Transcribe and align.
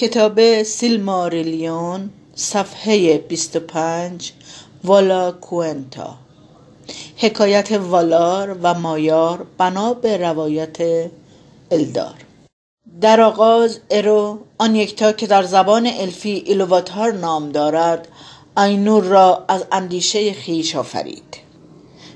کتاب 0.00 0.62
سیلماریلیون 0.62 2.10
صفحه 2.34 3.18
25 3.18 4.32
والا 4.84 5.32
کوئنتا. 5.32 6.14
حکایت 7.16 7.72
والار 7.72 8.56
و 8.62 8.74
مایار 8.74 9.46
بنا 9.58 9.94
به 9.94 10.16
روایت 10.16 10.78
الدار. 11.70 12.14
در 13.00 13.20
آغاز 13.20 13.80
ارو 13.90 14.38
آن 14.58 14.76
یکتا 14.76 15.12
که 15.12 15.26
در 15.26 15.42
زبان 15.42 15.86
الفی 15.86 16.42
ایلوواتار 16.46 17.12
نام 17.12 17.52
دارد 17.52 18.08
آینور 18.56 19.04
را 19.04 19.44
از 19.48 19.64
اندیشه 19.72 20.32
خیش 20.32 20.76
آفرید. 20.76 21.36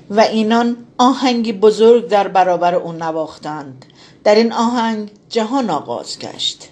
و 0.09 0.19
اینان 0.19 0.77
آهنگی 0.97 1.53
بزرگ 1.53 2.07
در 2.07 2.27
برابر 2.27 2.75
او 2.75 2.91
نواختند. 2.91 3.85
در 4.23 4.35
این 4.35 4.53
آهنگ 4.53 5.11
جهان 5.29 5.69
آغاز 5.69 6.19
گشت. 6.19 6.69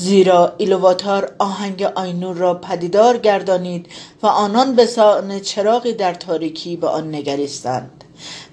زیرا 0.00 0.54
ایلوواتار 0.58 1.34
آهنگ 1.38 1.82
آینور 1.82 2.36
را 2.36 2.54
پدیدار 2.54 3.16
گردانید 3.18 3.86
و 4.22 4.26
آنان 4.26 4.74
به 4.74 4.86
سان 4.86 5.40
چراغی 5.40 5.92
در 5.92 6.14
تاریکی 6.14 6.76
به 6.76 6.86
آن 6.86 7.14
نگریستند 7.14 8.04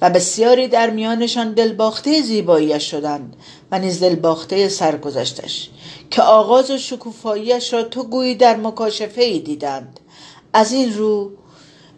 و 0.02 0.10
بسیاری 0.10 0.68
در 0.68 0.90
میانشان 0.90 1.54
دلباخته 1.54 2.22
زیباییش 2.22 2.92
شدند 2.92 3.36
و 3.72 3.80
نیز 3.80 4.00
دلباخته 4.00 4.70
سرگذشتش 4.70 5.70
که 6.12 6.22
آغاز 6.22 6.72
شکوفاییش 6.72 7.74
را 7.74 7.84
تو 7.84 8.04
گویی 8.04 8.36
در 8.36 8.56
مکاشفه 8.56 9.22
ای 9.22 9.40
دیدند. 9.40 10.00
از 10.54 10.72
این 10.72 10.94
رو 10.94 11.32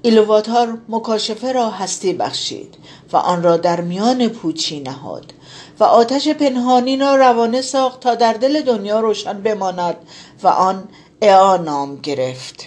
ایلواتار 0.02 0.78
مکاشفه 0.90 1.52
را 1.52 1.70
هستی 1.70 2.14
بخشید 2.14 2.76
و 3.14 3.18
آن 3.18 3.44
را 3.44 3.58
در 3.58 3.82
میان 3.82 4.28
پوچی 4.28 4.80
نهاد 4.80 5.34
و 5.80 5.84
آتش 5.84 6.28
پنهانی 6.28 6.98
را 6.98 7.16
روانه 7.16 7.62
ساخت 7.62 8.00
تا 8.00 8.16
در 8.16 8.34
دل 8.34 8.62
دنیا 8.62 9.00
روشن 9.00 9.42
بماند 9.42 9.96
و 10.44 10.48
آن 10.48 10.84
اعا 11.22 11.58
نام 11.58 11.96
گرفت. 11.96 12.66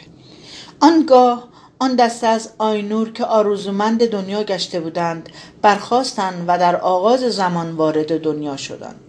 آنگاه 0.80 1.48
آن 1.78 1.96
دسته 1.96 2.26
از 2.26 2.50
آینور 2.58 3.12
که 3.12 3.24
آرزومند 3.24 4.06
دنیا 4.06 4.42
گشته 4.42 4.80
بودند 4.80 5.28
برخواستند 5.62 6.44
و 6.48 6.58
در 6.58 6.76
آغاز 6.76 7.20
زمان 7.20 7.72
وارد 7.72 8.20
دنیا 8.20 8.56
شدند. 8.56 9.01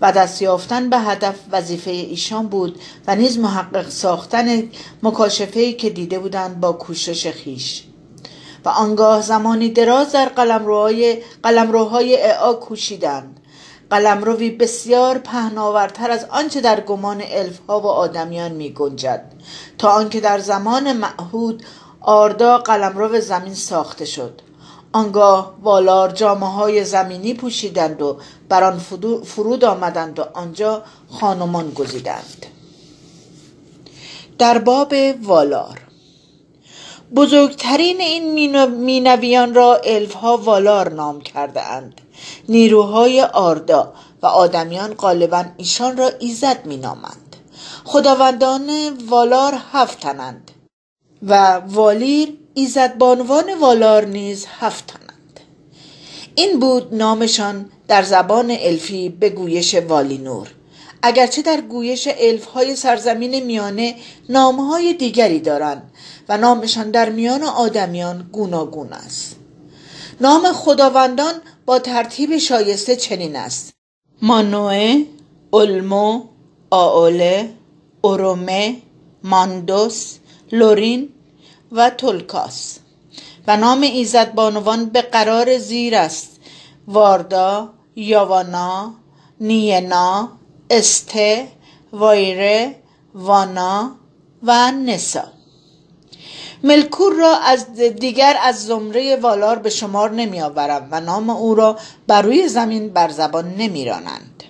و 0.00 0.12
دست 0.12 0.42
یافتن 0.42 0.90
به 0.90 0.98
هدف 0.98 1.34
وظیفه 1.52 1.90
ایشان 1.90 2.46
بود 2.46 2.80
و 3.06 3.16
نیز 3.16 3.38
محقق 3.38 3.88
ساختن 3.88 4.62
مکاشفه 5.02 5.72
که 5.72 5.90
دیده 5.90 6.18
بودند 6.18 6.60
با 6.60 6.72
کوشش 6.72 7.30
خیش. 7.30 7.84
و 8.64 8.68
آنگاه 8.68 9.20
زمانی 9.20 9.68
دراز 9.68 10.12
در 10.12 10.28
قلمروهای 10.28 11.22
قلمروهای 11.42 12.22
اعا 12.22 12.52
کوشیدند. 12.52 13.40
قلمروی 13.90 14.50
بسیار 14.50 15.18
پهناورتر 15.18 16.10
از 16.10 16.26
آنچه 16.30 16.60
در 16.60 16.80
گمان 16.80 17.22
الفها 17.26 17.80
و 17.80 17.86
آدمیان 17.86 18.52
می 18.52 18.72
گنجد 18.72 19.32
تا 19.78 19.90
آنکه 19.90 20.20
در 20.20 20.38
زمان 20.38 20.92
معهود 20.92 21.62
آردا 22.00 22.58
قلمرو 22.58 23.20
زمین 23.20 23.54
ساخته 23.54 24.04
شد. 24.04 24.40
آنگاه 24.92 25.54
والار 25.62 26.10
جامعه 26.10 26.48
های 26.48 26.84
زمینی 26.84 27.34
پوشیدند 27.34 28.02
و 28.02 28.18
بر 28.48 28.64
آن 28.64 28.78
فرود 29.24 29.64
آمدند 29.64 30.18
و 30.18 30.22
آنجا 30.34 30.82
خانمان 31.10 31.70
گزیدند. 31.70 32.46
در 34.38 34.58
باب 34.58 34.94
والار. 35.22 35.80
بزرگترین 37.16 38.00
این 38.00 38.64
مینویان 38.66 39.54
را 39.54 39.76
الفها 39.84 40.36
والار 40.36 40.92
نام 40.92 41.20
کرده 41.20 41.62
اند 41.62 42.00
نیروهای 42.48 43.22
آردا 43.22 43.92
و 44.22 44.26
آدمیان 44.26 44.94
غالبا 44.94 45.44
ایشان 45.56 45.96
را 45.96 46.10
ایزد 46.18 46.66
مینامند. 46.66 47.36
خداوندان 47.84 48.98
والار 49.08 49.54
هفتنند 49.72 50.50
و 51.22 51.60
والیر 51.60 52.38
ایزدبانوان 52.54 53.58
والار 53.60 54.04
نیز 54.04 54.46
هفتنند 54.58 55.03
این 56.34 56.60
بود 56.60 56.94
نامشان 56.94 57.70
در 57.88 58.02
زبان 58.02 58.56
الفی 58.60 59.08
به 59.08 59.30
گویش 59.30 59.74
والینور 59.74 60.48
اگرچه 61.06 61.42
در 61.42 61.60
گویش 61.60 62.08
الف 62.18 62.44
های 62.44 62.76
سرزمین 62.76 63.44
میانه 63.44 63.94
نام 64.28 64.60
های 64.60 64.94
دیگری 64.94 65.40
دارند 65.40 65.90
و 66.28 66.36
نامشان 66.38 66.90
در 66.90 67.08
میان 67.08 67.42
آدمیان 67.42 68.28
گوناگون 68.32 68.92
است. 68.92 69.36
نام 70.20 70.52
خداوندان 70.52 71.34
با 71.66 71.78
ترتیب 71.78 72.38
شایسته 72.38 72.96
چنین 72.96 73.36
است. 73.36 73.72
مانوه 74.22 75.04
اولمو 75.50 76.22
آوله 76.70 77.50
اورومه 78.00 78.76
ماندوس 79.24 80.16
لورین 80.52 81.08
و 81.72 81.90
تولکاس. 81.90 82.78
و 83.46 83.56
نام 83.56 83.80
ایزد 83.80 84.34
بانوان 84.34 84.86
به 84.86 85.02
قرار 85.02 85.58
زیر 85.58 85.94
است 85.96 86.40
واردا 86.86 87.70
یاوانا 87.96 88.94
نینا 89.40 90.28
استه 90.70 91.48
وایره 91.92 92.76
وانا 93.14 93.96
و 94.42 94.70
نسا 94.70 95.24
ملکور 96.64 97.12
را 97.12 97.36
از 97.36 97.74
دیگر 97.74 98.36
از 98.42 98.66
زمره 98.66 99.16
والار 99.16 99.58
به 99.58 99.70
شمار 99.70 100.10
نمی 100.10 100.40
آورم 100.42 100.88
و 100.90 101.00
نام 101.00 101.30
او 101.30 101.54
را 101.54 101.78
بر 102.06 102.22
روی 102.22 102.48
زمین 102.48 102.88
بر 102.88 103.08
زبان 103.08 103.54
نمی 103.54 103.84
رانند. 103.84 104.44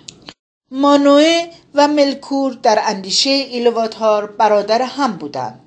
مانوه 0.71 1.47
و 1.75 1.89
ملکور 1.89 2.53
در 2.53 2.83
اندیشه 2.87 3.31
ایلواتار 3.31 4.27
برادر 4.27 4.83
هم 4.83 5.13
بودند. 5.17 5.64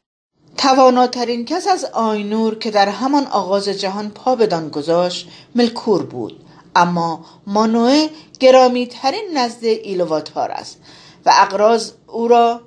تواناترین 0.57 1.45
کس 1.45 1.67
از 1.67 1.85
آینور 1.85 2.55
که 2.55 2.71
در 2.71 2.89
همان 2.89 3.27
آغاز 3.27 3.69
جهان 3.69 4.09
پا 4.09 4.35
بدان 4.35 4.69
گذاشت 4.69 5.29
ملکور 5.55 6.03
بود. 6.03 6.45
اما 6.75 7.25
مانوه 7.47 8.07
گرامی 8.39 8.87
ترین 8.87 9.29
نزد 9.33 9.63
ایلواتار 9.63 10.51
است 10.51 10.77
و 11.25 11.31
اقراز 11.33 11.93
او 12.07 12.27
را 12.27 12.61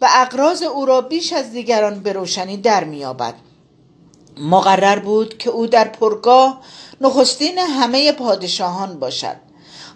و 0.00 0.08
اقراز 0.14 0.62
او 0.62 0.86
را 0.86 1.00
بیش 1.00 1.32
از 1.32 1.52
دیگران 1.52 2.00
به 2.00 2.12
روشنی 2.12 2.56
در 2.56 2.84
میابد 2.84 3.34
مقرر 4.40 4.98
بود 4.98 5.38
که 5.38 5.50
او 5.50 5.66
در 5.66 5.88
پرگاه 5.88 6.60
نخستین 7.00 7.58
همه 7.58 8.12
پادشاهان 8.12 8.98
باشد. 8.98 9.36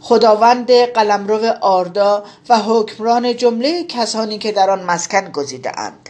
خداوند 0.00 0.72
قلمرو 0.72 1.46
آردا 1.60 2.24
و 2.48 2.58
حکمران 2.58 3.36
جمله 3.36 3.84
کسانی 3.84 4.38
که 4.38 4.52
در 4.52 4.70
آن 4.70 4.82
مسکن 4.82 5.32
گزیده 5.32 5.80
اند 5.80 6.09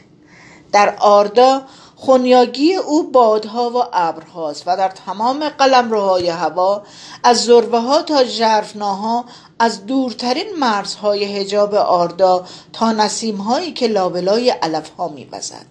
در 0.72 0.96
آردا 0.96 1.62
خونیاگی 1.96 2.74
او 2.74 3.10
بادها 3.10 3.70
و 3.70 3.82
ابرهاست 3.92 4.62
و 4.66 4.76
در 4.76 4.88
تمام 4.88 5.48
قلمروهای 5.48 6.28
هوا 6.28 6.82
از 7.24 7.44
ذروه 7.44 7.80
ها 7.80 8.02
تا 8.02 8.24
ژرفناها 8.24 9.24
از 9.58 9.86
دورترین 9.86 10.46
مرزهای 10.58 11.24
حجاب 11.24 11.74
آردا 11.74 12.44
تا 12.72 12.92
نسیم 12.92 13.36
هایی 13.36 13.72
که 13.72 13.86
لابلای 13.86 14.50
علف 14.50 14.90
ها 14.90 15.08
میوزد. 15.08 15.66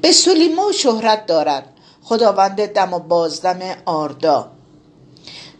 به 0.00 0.12
سلیمو 0.12 0.72
شهرت 0.72 1.26
دارد 1.26 1.68
خداوند 2.02 2.66
دم 2.66 2.92
و 2.92 2.98
بازدم 2.98 3.60
آردا. 3.86 4.50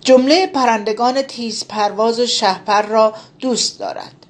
جمله 0.00 0.46
پرندگان 0.46 1.22
تیز 1.22 1.64
پرواز 1.64 2.20
و 2.20 2.26
شهپر 2.26 2.82
را 2.82 3.14
دوست 3.38 3.78
دارد. 3.78 4.21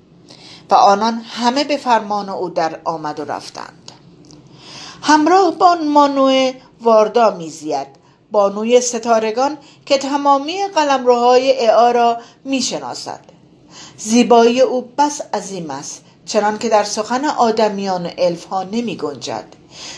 و 0.73 0.75
آنان 0.75 1.15
همه 1.15 1.65
به 1.65 1.77
فرمان 1.77 2.29
او 2.29 2.51
در 2.51 2.81
آمد 2.85 3.21
و 3.21 3.25
رفتند. 3.25 3.93
همراه 5.03 5.51
با 5.51 5.75
مانوی 5.75 6.55
واردا 6.81 7.31
میزید. 7.31 7.87
بانوی 8.31 8.81
ستارگان 8.81 9.59
که 9.87 9.99
تمامی 9.99 10.67
قلمروهای 10.75 11.59
اعا 11.67 11.91
را 11.91 12.17
می‌شناسد. 12.45 13.21
زیبایی 13.99 14.61
او 14.61 14.93
بس 14.99 15.21
عظیم 15.35 15.71
است 15.71 16.05
چنان 16.27 16.59
که 16.59 16.69
در 16.69 16.85
سخن 16.85 17.25
آدمیان 17.25 18.07
و 18.07 18.11
الف 18.19 18.45
ها 18.45 18.63
نمی 18.63 18.97
گنجد 18.97 19.45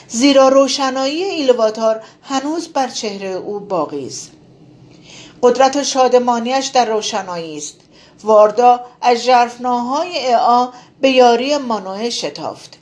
زیرا 0.09 0.49
روشنایی 0.49 1.25
ایلواتار 1.25 2.01
هنوز 2.23 2.69
بر 2.69 2.89
چهره 2.89 3.29
او 3.29 3.61
باقی 3.61 4.07
است. 4.07 4.31
قدرت 5.43 5.83
شادمانیش 5.83 6.67
در 6.67 6.85
روشنایی 6.85 7.57
است. 7.57 7.84
واردا 8.25 8.81
از 9.03 9.19
ژرفناهای 9.19 10.19
اعا 10.19 10.69
به 11.01 11.11
یاری 11.11 11.57
مانوه 11.57 12.11
شتافت 12.11 12.79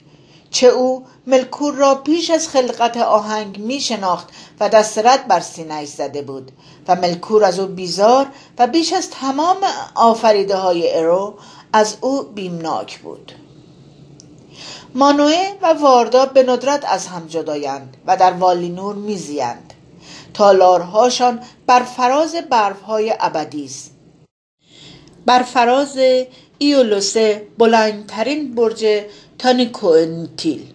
چه 0.50 0.66
او 0.66 1.04
ملکور 1.26 1.74
را 1.74 1.94
پیش 1.94 2.30
از 2.30 2.48
خلقت 2.48 2.96
آهنگ 2.96 3.58
می 3.58 3.80
شناخت 3.80 4.28
و 4.60 4.68
دست 4.68 4.98
رد 4.98 5.28
بر 5.28 5.40
سینهش 5.40 5.88
زده 5.88 6.22
بود 6.22 6.52
و 6.88 6.94
ملکور 6.94 7.44
از 7.44 7.58
او 7.58 7.66
بیزار 7.66 8.26
و 8.58 8.66
بیش 8.66 8.92
از 8.92 9.10
تمام 9.10 9.56
آفریده 9.94 10.56
های 10.56 10.98
ارو 10.98 11.34
از 11.72 11.96
او 12.00 12.22
بیمناک 12.22 12.98
بود. 12.98 13.32
مانوه 14.94 15.52
و 15.62 15.66
واردا 15.66 16.26
به 16.26 16.42
ندرت 16.42 16.84
از 16.88 17.06
هم 17.06 17.26
جدایند 17.26 17.96
و 18.06 18.16
در 18.16 18.32
والینور 18.32 18.94
میزیند 18.94 19.72
تالارهاشان 20.34 21.40
بر 21.66 21.80
فراز 21.82 22.34
برفهای 22.50 23.14
ابدی 23.20 23.64
است. 23.64 23.91
بر 25.26 25.42
فراز 25.42 25.98
ایولوسه 26.58 27.42
بلندترین 27.58 28.54
برج 28.54 28.86
تانیکوئنتیل. 29.38 30.71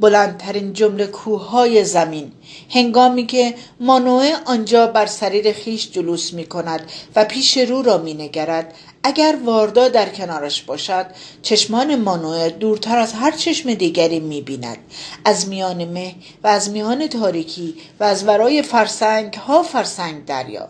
بلندترین 0.00 0.72
جمله 0.72 1.06
کوههای 1.06 1.84
زمین. 1.84 2.32
هنگامی 2.70 3.26
که 3.26 3.54
مانوه 3.80 4.32
آنجا 4.46 4.86
بر 4.86 5.06
سریر 5.06 5.52
خیش 5.52 5.90
جلوس 5.90 6.32
می 6.32 6.46
کند 6.46 6.80
و 7.16 7.24
پیش 7.24 7.58
رو 7.58 7.82
را 7.82 7.98
می 7.98 8.14
نگرد 8.14 8.74
اگر 9.02 9.38
واردا 9.44 9.88
در 9.88 10.08
کنارش 10.08 10.62
باشد 10.62 11.06
چشمان 11.42 11.94
مانوه 11.94 12.48
دورتر 12.48 12.98
از 12.98 13.12
هر 13.12 13.30
چشم 13.30 13.74
دیگری 13.74 14.20
می 14.20 14.40
بیند 14.40 14.78
از 15.24 15.48
میان 15.48 15.84
مه 15.84 16.14
و 16.44 16.48
از 16.48 16.70
میان 16.70 17.06
تاریکی 17.06 17.74
و 18.00 18.04
از 18.04 18.28
ورای 18.28 18.62
فرسنگ 18.62 19.34
ها 19.34 19.62
فرسنگ 19.62 20.24
دریا. 20.24 20.68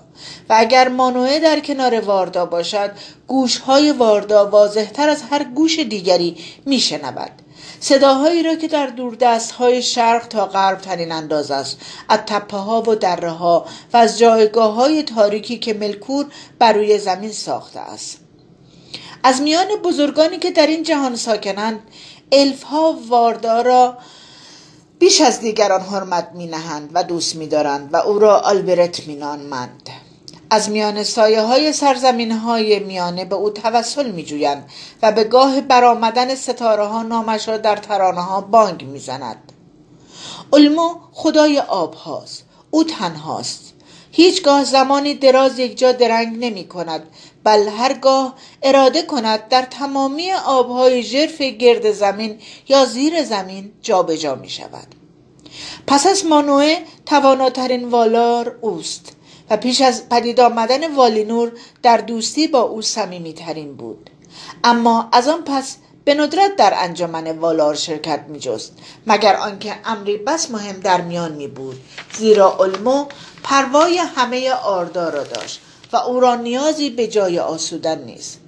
و 0.49 0.55
اگر 0.59 0.89
مانوه 0.89 1.39
در 1.39 1.61
کنار 1.61 2.01
واردا 2.01 2.47
باشد 2.47 2.91
گوش 3.27 3.59
های 3.59 3.93
واردا 3.93 4.47
واضحتر 4.47 5.09
از 5.09 5.23
هر 5.31 5.45
گوش 5.45 5.79
دیگری 5.79 6.37
می 6.67 6.81
شنود 6.81 7.31
صداهایی 7.81 8.43
را 8.43 8.55
که 8.55 8.69
در 8.69 8.87
دوردست 8.87 9.51
های 9.51 9.83
شرق 9.83 10.29
تا 10.29 10.47
غرب 10.47 10.79
تنین 10.81 11.13
انداز 11.13 11.51
است 11.51 11.79
از 12.09 12.19
تپه 12.27 12.57
ها 12.57 12.83
و 12.83 12.95
دره 12.95 13.31
ها 13.31 13.67
و 13.93 13.97
از 13.97 14.19
جایگاه 14.19 14.75
های 14.75 15.03
تاریکی 15.03 15.59
که 15.59 15.75
ملکور 15.75 16.27
بر 16.59 16.73
روی 16.73 16.99
زمین 16.99 17.33
ساخته 17.33 17.81
است 17.81 18.19
از 19.23 19.43
میان 19.43 19.69
بزرگانی 19.85 20.39
که 20.39 20.51
در 20.51 20.67
این 20.67 20.83
جهان 20.83 21.17
ساکنند 21.17 21.81
الف 22.33 22.63
ها 22.63 22.99
واردا 23.09 23.63
را 23.63 23.99
بیش 24.99 25.21
از 25.21 25.41
دیگران 25.41 25.81
حرمت 25.81 26.31
می 26.35 26.47
نهند 26.47 26.91
و 26.95 27.05
دوست 27.05 27.37
می 27.37 27.47
دارند 27.47 27.91
و 27.93 27.97
او 27.97 28.19
را 28.19 28.39
آلبرت 28.39 29.07
می 29.07 29.15
نامند. 29.15 29.91
از 30.51 30.71
میان 30.71 31.03
سایه 31.05 31.43
های 31.43 31.73
سرزمین 31.73 32.33
های 32.33 32.79
میانه 32.79 33.25
به 33.25 33.35
او 33.35 33.51
توسل 33.51 34.11
می 34.11 34.25
جویند 34.25 34.71
و 35.03 35.13
به 35.13 35.25
گاه 35.25 35.61
برآمدن 35.61 36.35
ستاره 36.35 36.85
ها 36.85 37.03
نامش 37.03 37.49
را 37.49 37.57
در 37.57 37.77
ترانه 37.77 38.21
ها 38.21 38.41
بانگ 38.41 38.85
می 38.85 38.99
زند. 38.99 39.53
علمو 40.53 40.95
خدای 41.13 41.59
آب 41.59 41.95
هاست. 41.95 42.45
او 42.71 42.85
تنهاست. 42.85 43.75
هیچگاه 44.13 44.65
زمانی 44.65 45.15
دراز 45.15 45.59
یک 45.59 45.79
جا 45.79 45.93
درنگ 45.93 46.45
نمی 46.45 46.69
کند 46.69 47.03
بل 47.45 47.69
هرگاه 47.69 48.35
اراده 48.63 49.03
کند 49.03 49.49
در 49.49 49.63
تمامی 49.63 50.33
آبهای 50.33 51.03
ژرف 51.03 51.43
گرد 51.43 51.93
زمین 51.93 52.39
یا 52.69 52.85
زیر 52.85 53.25
زمین 53.25 53.73
جابجا 53.83 54.17
جا 54.17 54.35
می 54.35 54.51
شود 54.51 54.87
پس 55.87 56.07
از 56.07 56.27
مانوه 56.27 56.77
تواناترین 57.07 57.89
والار 57.89 58.59
اوست 58.61 59.13
و 59.51 59.57
پیش 59.57 59.81
از 59.81 60.09
پدید 60.09 60.41
آمدن 60.41 60.95
والینور 60.95 61.53
در 61.83 61.97
دوستی 61.97 62.47
با 62.47 62.61
او 62.61 62.83
ترین 63.37 63.75
بود. 63.77 64.11
اما 64.65 65.09
از 65.13 65.29
آن 65.29 65.45
پس 65.45 65.77
به 66.05 66.15
ندرت 66.15 66.57
در 66.57 66.75
انجمن 66.77 67.39
والار 67.39 67.75
شرکت 67.75 68.21
می 68.29 68.39
جست 68.39 68.73
مگر 69.07 69.37
آنکه 69.37 69.75
امری 69.85 70.17
بس 70.17 70.51
مهم 70.51 70.81
در 70.81 71.01
میان 71.01 71.33
می 71.33 71.49
بود 71.49 71.81
زیرا 72.19 72.57
علمو 72.61 73.07
پروای 73.43 73.99
همه 73.99 74.53
آردا 74.53 75.09
را 75.09 75.23
داشت 75.25 75.61
و 75.93 75.97
او 75.97 76.21
را 76.21 76.35
نیازی 76.35 76.91
به 76.91 77.07
جای 77.07 77.39
آسودن 77.39 77.99
نیست. 78.05 78.41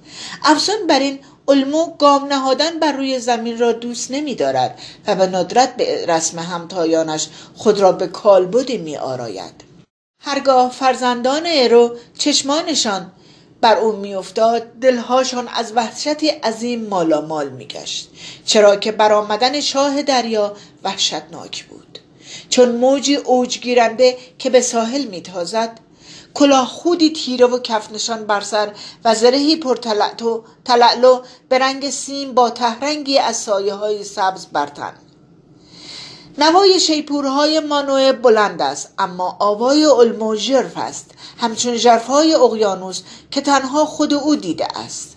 افزون 0.43 0.87
بر 0.87 0.99
این 0.99 1.19
علمو 1.47 1.95
گام 1.99 2.25
نهادن 2.25 2.79
بر 2.79 2.91
روی 2.91 3.19
زمین 3.19 3.59
را 3.59 3.71
دوست 3.71 4.11
نمی 4.11 4.35
دارد 4.35 4.79
و 5.07 5.15
به 5.15 5.27
ندرت 5.27 5.75
به 5.75 6.05
رسم 6.05 6.39
همتایانش 6.39 7.27
خود 7.55 7.79
را 7.79 7.91
به 7.91 8.07
کالبدی 8.07 8.77
می 8.77 8.97
آراید 8.97 9.70
هرگاه 10.23 10.71
فرزندان 10.71 11.43
ارو 11.45 11.97
چشمانشان 12.17 13.11
بر 13.61 13.77
او 13.77 13.91
میافتاد 13.91 14.61
دلهاشان 14.81 15.47
از 15.47 15.73
وحشتی 15.75 16.27
عظیم 16.29 16.87
مالامال 16.87 17.49
میگشت 17.49 18.09
چرا 18.45 18.75
که 18.75 18.91
برآمدن 18.91 19.61
شاه 19.61 20.01
دریا 20.01 20.55
وحشتناک 20.83 21.65
بود. 21.65 21.99
چون 22.49 22.71
موجی 22.71 23.15
اوجگیرنده 23.15 24.17
که 24.39 24.49
به 24.49 24.61
ساحل 24.61 25.03
میتازد 25.03 25.79
کلاه 26.33 26.67
خودی 26.67 27.13
تیره 27.13 27.45
و 27.45 27.59
کفنشان 27.59 28.25
بر 28.25 28.41
سر 28.41 28.71
و 29.05 29.15
زرهی 29.15 29.55
پر 29.55 29.77
تلعلو 30.65 31.21
به 31.49 31.59
رنگ 31.59 31.89
سیم 31.89 32.33
با 32.33 32.49
تهرنگی 32.49 33.19
از 33.19 33.37
سایه 33.37 33.73
های 33.73 34.03
سبز 34.03 34.45
برتن. 34.45 34.93
نوای 36.37 36.79
شیپورهای 36.79 37.59
مانوه 37.59 38.11
بلند 38.11 38.61
است 38.61 38.93
اما 38.99 39.37
آوای 39.39 39.85
علمو 39.85 40.35
ژرف 40.35 40.77
است. 40.77 41.11
همچون 41.37 41.75
ژرفهای 41.75 42.33
اقیانوس 42.35 43.01
که 43.31 43.41
تنها 43.41 43.85
خود 43.85 44.13
او 44.13 44.35
دیده 44.35 44.77
است. 44.77 45.15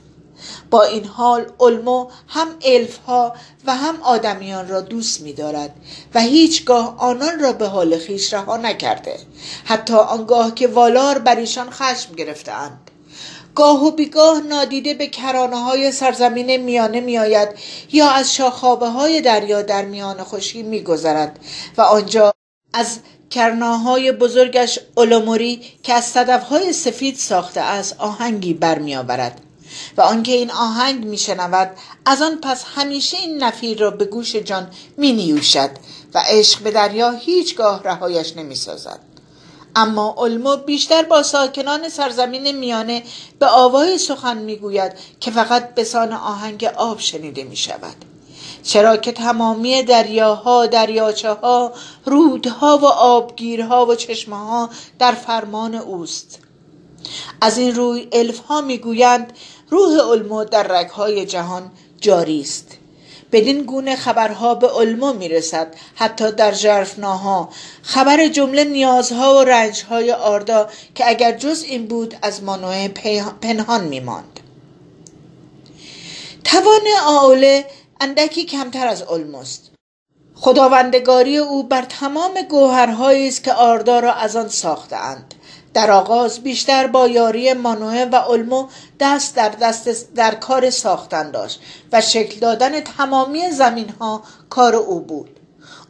با 0.70 0.82
این 0.82 1.04
حال 1.04 1.46
علمو 1.60 2.08
هم 2.28 2.48
الف 2.64 2.96
ها 2.96 3.34
و 3.66 3.76
هم 3.76 4.02
آدمیان 4.02 4.68
را 4.68 4.80
دوست 4.80 5.20
می 5.20 5.32
دارد 5.32 5.76
و 6.14 6.20
هیچگاه 6.20 6.94
آنان 6.98 7.40
را 7.40 7.52
به 7.52 7.68
حال 7.68 7.98
خیش 7.98 8.34
رها 8.34 8.56
نکرده. 8.56 9.18
حتی 9.64 9.94
آنگاه 9.94 10.54
که 10.54 10.68
والار 10.68 11.18
بر 11.18 11.36
ایشان 11.36 11.70
خشم 11.70 12.14
گرفتهاند. 12.14 12.90
گاه 13.54 13.84
و 13.84 13.90
بیگاه 13.90 14.40
نادیده 14.40 14.94
به 14.94 15.06
کرانه 15.06 15.56
های 15.56 15.92
سرزمین 15.92 16.56
میانه 16.56 17.00
میآید 17.00 17.48
یا 17.92 18.10
از 18.10 18.34
شاخابه 18.34 18.88
های 18.88 19.20
دریا 19.20 19.62
در 19.62 19.84
میان 19.84 20.24
خشکی 20.24 20.62
میگذرد 20.62 21.38
و 21.76 21.82
آنجا 21.82 22.34
از 22.72 22.98
کرناهای 23.30 24.12
بزرگش 24.12 24.78
اولوموری 24.94 25.62
که 25.82 25.94
از 25.94 26.04
صدفهای 26.04 26.72
سفید 26.72 27.16
ساخته 27.16 27.60
است 27.60 27.96
آهنگی 27.98 28.54
برمیآورد 28.54 29.40
و 29.96 30.00
آنکه 30.00 30.32
این 30.32 30.50
آهنگ 30.50 31.04
میشنود 31.04 31.70
از 32.06 32.22
آن 32.22 32.40
پس 32.42 32.64
همیشه 32.74 33.16
این 33.16 33.42
نفیر 33.42 33.78
را 33.78 33.90
به 33.90 34.04
گوش 34.04 34.36
جان 34.36 34.70
می 34.96 35.12
نیوشد 35.12 35.70
و 36.14 36.22
عشق 36.28 36.62
به 36.62 36.70
دریا 36.70 37.10
هیچگاه 37.10 37.82
رهایش 37.82 38.36
نمی 38.36 38.54
سازد. 38.54 39.13
اما 39.76 40.14
علمو 40.18 40.56
بیشتر 40.56 41.02
با 41.02 41.22
ساکنان 41.22 41.88
سرزمین 41.88 42.58
میانه 42.58 43.02
به 43.38 43.46
آوای 43.46 43.98
سخن 43.98 44.38
می‌گوید 44.38 44.92
که 45.20 45.30
فقط 45.30 45.74
به 45.74 45.84
سان 45.84 46.12
آهنگ 46.12 46.64
آب 46.64 47.00
شنیده 47.00 47.44
می 47.44 47.56
شود 47.56 47.96
چرا 48.62 48.96
که 48.96 49.12
تمامی 49.12 49.82
دریاها 49.82 50.66
دریاچه 50.66 51.32
ها 51.32 51.72
رودها 52.04 52.78
و 52.78 52.84
آبگیرها 52.86 53.86
و 53.86 53.94
چشمه 53.94 54.36
ها 54.36 54.70
در 54.98 55.12
فرمان 55.12 55.74
اوست. 55.74 56.38
از 57.40 57.58
این 57.58 57.74
روی 57.74 58.08
الف 58.12 58.38
ها 58.38 58.60
می‌گویند 58.60 59.32
روح 59.70 60.00
علمو 60.00 60.44
در 60.44 60.62
رگهای 60.62 61.26
جهان 61.26 61.70
جاری 62.00 62.40
است. 62.40 62.78
بدین 63.34 63.62
گونه 63.62 63.96
خبرها 63.96 64.54
به 64.54 64.68
علمو 64.68 65.12
می‌رسد 65.12 65.74
حتی 65.94 66.32
در 66.32 66.52
جرفناها 66.52 67.48
خبر 67.82 68.28
جمله 68.28 68.64
نیازها 68.64 69.36
و 69.36 69.40
رنجهای 69.44 70.12
آردا 70.12 70.68
که 70.94 71.08
اگر 71.08 71.32
جز 71.32 71.62
این 71.62 71.86
بود 71.86 72.16
از 72.22 72.42
مانوه 72.42 72.88
پنهان 73.40 73.84
میماند. 73.84 74.40
توان 76.44 76.82
آوله 77.06 77.66
اندکی 78.00 78.44
کمتر 78.44 78.86
از 78.86 79.02
علموست 79.02 79.70
خداوندگاری 80.34 81.38
او 81.38 81.62
بر 81.62 81.82
تمام 81.82 82.42
گوهرهایی 82.42 83.28
است 83.28 83.44
که 83.44 83.52
آردا 83.52 84.00
را 84.00 84.12
از 84.12 84.36
آن 84.36 84.48
ساختهاند. 84.48 85.34
در 85.74 85.90
آغاز 85.90 86.40
بیشتر 86.40 86.86
با 86.86 87.08
یاری 87.08 87.52
مانوه 87.52 88.08
و 88.12 88.16
علمو 88.16 88.68
دست 89.00 89.36
در 89.36 89.48
دست 89.48 90.14
در 90.14 90.34
کار 90.34 90.70
ساختن 90.70 91.30
داشت 91.30 91.60
و 91.92 92.00
شکل 92.00 92.40
دادن 92.40 92.80
تمامی 92.80 93.50
زمین 93.50 93.88
ها 93.88 94.22
کار 94.50 94.76
او 94.76 95.00
بود. 95.00 95.40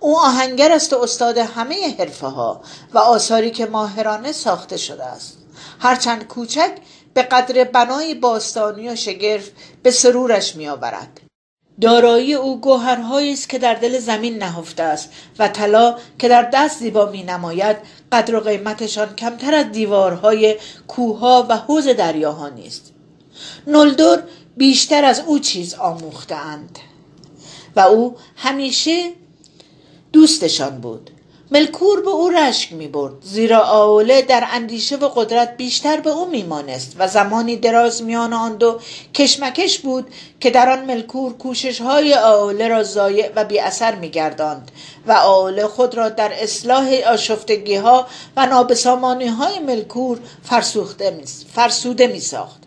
او 0.00 0.18
آهنگر 0.18 0.72
است 0.72 0.92
و 0.92 1.02
استاد 1.02 1.38
همه 1.38 1.96
حرفه 1.98 2.26
ها 2.26 2.60
و 2.94 2.98
آثاری 2.98 3.50
که 3.50 3.66
ماهرانه 3.66 4.32
ساخته 4.32 4.76
شده 4.76 5.04
است. 5.04 5.38
هرچند 5.80 6.26
کوچک 6.26 6.72
به 7.14 7.22
قدر 7.22 7.64
بنای 7.64 8.14
باستانی 8.14 8.88
و 8.88 8.96
شگرف 8.96 9.50
به 9.82 9.90
سرورش 9.90 10.56
می 10.56 10.68
آورد 10.68 11.23
دارایی 11.80 12.34
او 12.34 12.60
گوهرهایی 12.60 13.32
است 13.32 13.48
که 13.48 13.58
در 13.58 13.74
دل 13.74 13.98
زمین 13.98 14.38
نهفته 14.38 14.82
است 14.82 15.10
و 15.38 15.48
طلا 15.48 15.96
که 16.18 16.28
در 16.28 16.50
دست 16.52 16.78
زیبا 16.78 17.06
می 17.06 17.22
نماید 17.22 17.76
قدر 18.12 18.36
و 18.36 18.40
قیمتشان 18.40 19.14
کمتر 19.14 19.54
از 19.54 19.72
دیوارهای 19.72 20.56
کوهها 20.88 21.46
و 21.48 21.56
حوز 21.56 21.88
دریاها 21.88 22.48
نیست. 22.48 22.92
نولدور 23.66 24.22
بیشتر 24.56 25.04
از 25.04 25.20
او 25.26 25.38
چیز 25.38 25.74
آموختهاند 25.74 26.78
و 27.76 27.80
او 27.80 28.16
همیشه 28.36 29.10
دوستشان 30.12 30.80
بود. 30.80 31.10
ملکور 31.54 32.00
به 32.02 32.10
او 32.10 32.28
رشک 32.28 32.72
می 32.72 32.88
برد 32.88 33.12
زیرا 33.22 33.60
آوله 33.60 34.22
در 34.22 34.46
اندیشه 34.52 34.96
و 34.96 35.08
قدرت 35.08 35.56
بیشتر 35.56 36.00
به 36.00 36.10
او 36.10 36.30
میمانست 36.30 36.96
و 36.98 37.08
زمانی 37.08 37.56
دراز 37.56 38.02
میان 38.02 38.32
آن 38.32 38.56
دو 38.56 38.80
کشمکش 39.14 39.78
بود 39.78 40.06
که 40.40 40.50
در 40.50 40.70
آن 40.70 40.84
ملکور 40.84 41.32
کوشش 41.32 41.80
های 41.80 42.14
آوله 42.14 42.68
را 42.68 42.82
ضایع 42.82 43.32
و 43.36 43.44
بی 43.44 43.60
اثر 43.60 43.94
می 43.94 44.10
گرداند 44.10 44.70
و 45.06 45.12
آوله 45.12 45.66
خود 45.66 45.94
را 45.94 46.08
در 46.08 46.32
اصلاح 46.42 46.94
آشفتگی 47.06 47.76
ها 47.76 48.06
و 48.36 48.46
نابسامانی 48.46 49.26
های 49.26 49.58
ملکور 49.58 50.18
فرسوده 51.54 52.06
می 52.06 52.20
ساخت 52.20 52.62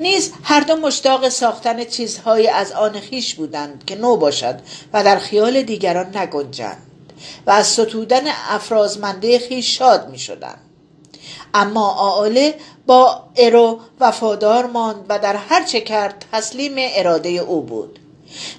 نیز 0.00 0.32
هر 0.42 0.60
دو 0.60 0.76
مشتاق 0.76 1.28
ساختن 1.28 1.84
چیزهایی 1.84 2.48
از 2.48 2.72
آن 2.72 3.00
خیش 3.00 3.34
بودند 3.34 3.84
که 3.86 3.94
نو 3.94 4.16
باشد 4.16 4.58
و 4.92 5.04
در 5.04 5.18
خیال 5.18 5.62
دیگران 5.62 6.16
نگنجند. 6.16 6.91
و 7.46 7.50
از 7.50 7.66
ستودن 7.66 8.22
افرازمنده 8.48 9.38
خیش 9.38 9.78
شاد 9.78 10.10
می 10.10 10.18
شدند. 10.18 10.60
اما 11.54 11.90
آله 11.92 12.54
با 12.86 13.22
ارو 13.36 13.80
وفادار 14.00 14.66
ماند 14.66 15.06
و 15.08 15.18
در 15.18 15.36
هر 15.36 15.64
چه 15.64 15.80
کرد 15.80 16.24
تسلیم 16.32 16.72
اراده 16.76 17.28
او 17.28 17.62
بود 17.62 17.98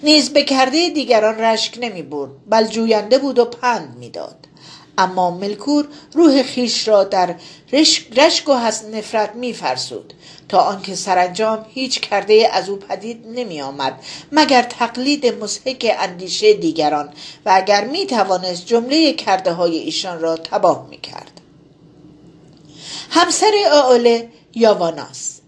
نیز 0.03 0.34
به 0.34 0.43
کرده 0.43 0.89
دیگران 0.89 1.38
رشک 1.38 1.77
نمی 1.82 2.01
برد 2.01 2.32
بل 2.50 2.67
جوینده 2.67 3.17
بود 3.17 3.39
و 3.39 3.46
پند 3.46 3.98
می‌داد 4.00 4.48
اما 4.97 5.31
ملکور 5.31 5.88
روح 6.13 6.43
خیش 6.43 6.88
را 6.88 7.03
در 7.03 7.35
رشک 8.15 8.50
و 8.50 8.53
نفرت 8.93 9.35
می 9.35 9.53
فرسود 9.53 10.13
تا 10.50 10.59
آنکه 10.59 10.95
سرانجام 10.95 11.65
هیچ 11.69 12.00
کرده 12.00 12.50
از 12.53 12.69
او 12.69 12.75
پدید 12.75 13.25
نمی 13.27 13.62
آمد 13.62 14.00
مگر 14.31 14.62
تقلید 14.62 15.43
مسحک 15.43 15.95
اندیشه 16.00 16.53
دیگران 16.53 17.13
و 17.45 17.51
اگر 17.55 17.85
می 17.85 18.05
توانست 18.05 18.65
جمله 18.65 19.13
کرده 19.13 19.53
های 19.53 19.77
ایشان 19.77 20.19
را 20.19 20.38
تباه 20.38 20.88
می 20.89 20.97
کرد 20.97 21.41
همسر 23.09 23.51
آله 23.73 24.29
یاواناس 24.55 25.39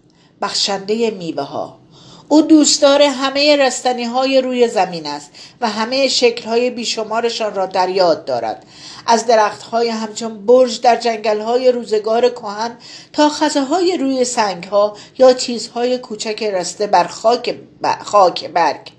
بخشنده 0.42 1.10
میوه 1.10 1.42
ها 1.42 1.78
او 2.28 2.42
دوستدار 2.42 3.02
همه 3.02 3.56
رستنی 3.56 4.04
های 4.04 4.40
روی 4.40 4.68
زمین 4.68 5.06
است 5.06 5.30
و 5.60 5.68
همه 5.68 6.08
شکل 6.08 6.48
های 6.48 6.70
بیشمارشان 6.70 7.54
را 7.54 7.66
در 7.66 7.88
یاد 7.88 8.24
دارد. 8.24 8.66
از 9.06 9.26
درخت 9.26 9.62
های 9.62 9.88
همچون 9.88 10.46
برج 10.46 10.80
در 10.80 10.96
جنگل 10.96 11.40
های 11.40 11.72
روزگار 11.72 12.28
کهن 12.28 12.76
تا 13.12 13.28
خزه 13.28 13.60
های 13.60 13.96
روی 13.96 14.24
سنگ 14.24 14.64
ها 14.64 14.96
یا 15.18 15.32
چیزهای 15.32 15.98
کوچک 15.98 16.42
رسته 16.42 16.86
بر 16.86 17.04
خاک, 17.04 17.58
خاک 18.04 18.48
برگ. 18.48 18.92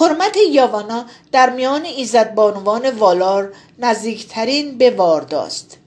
حرمت 0.00 0.36
یاوانا 0.50 1.04
در 1.32 1.50
میان 1.50 1.84
ایزد 1.84 2.34
بانوان 2.34 2.90
والار 2.90 3.52
نزدیکترین 3.78 4.78
به 4.78 4.90
وارداست. 4.90 5.78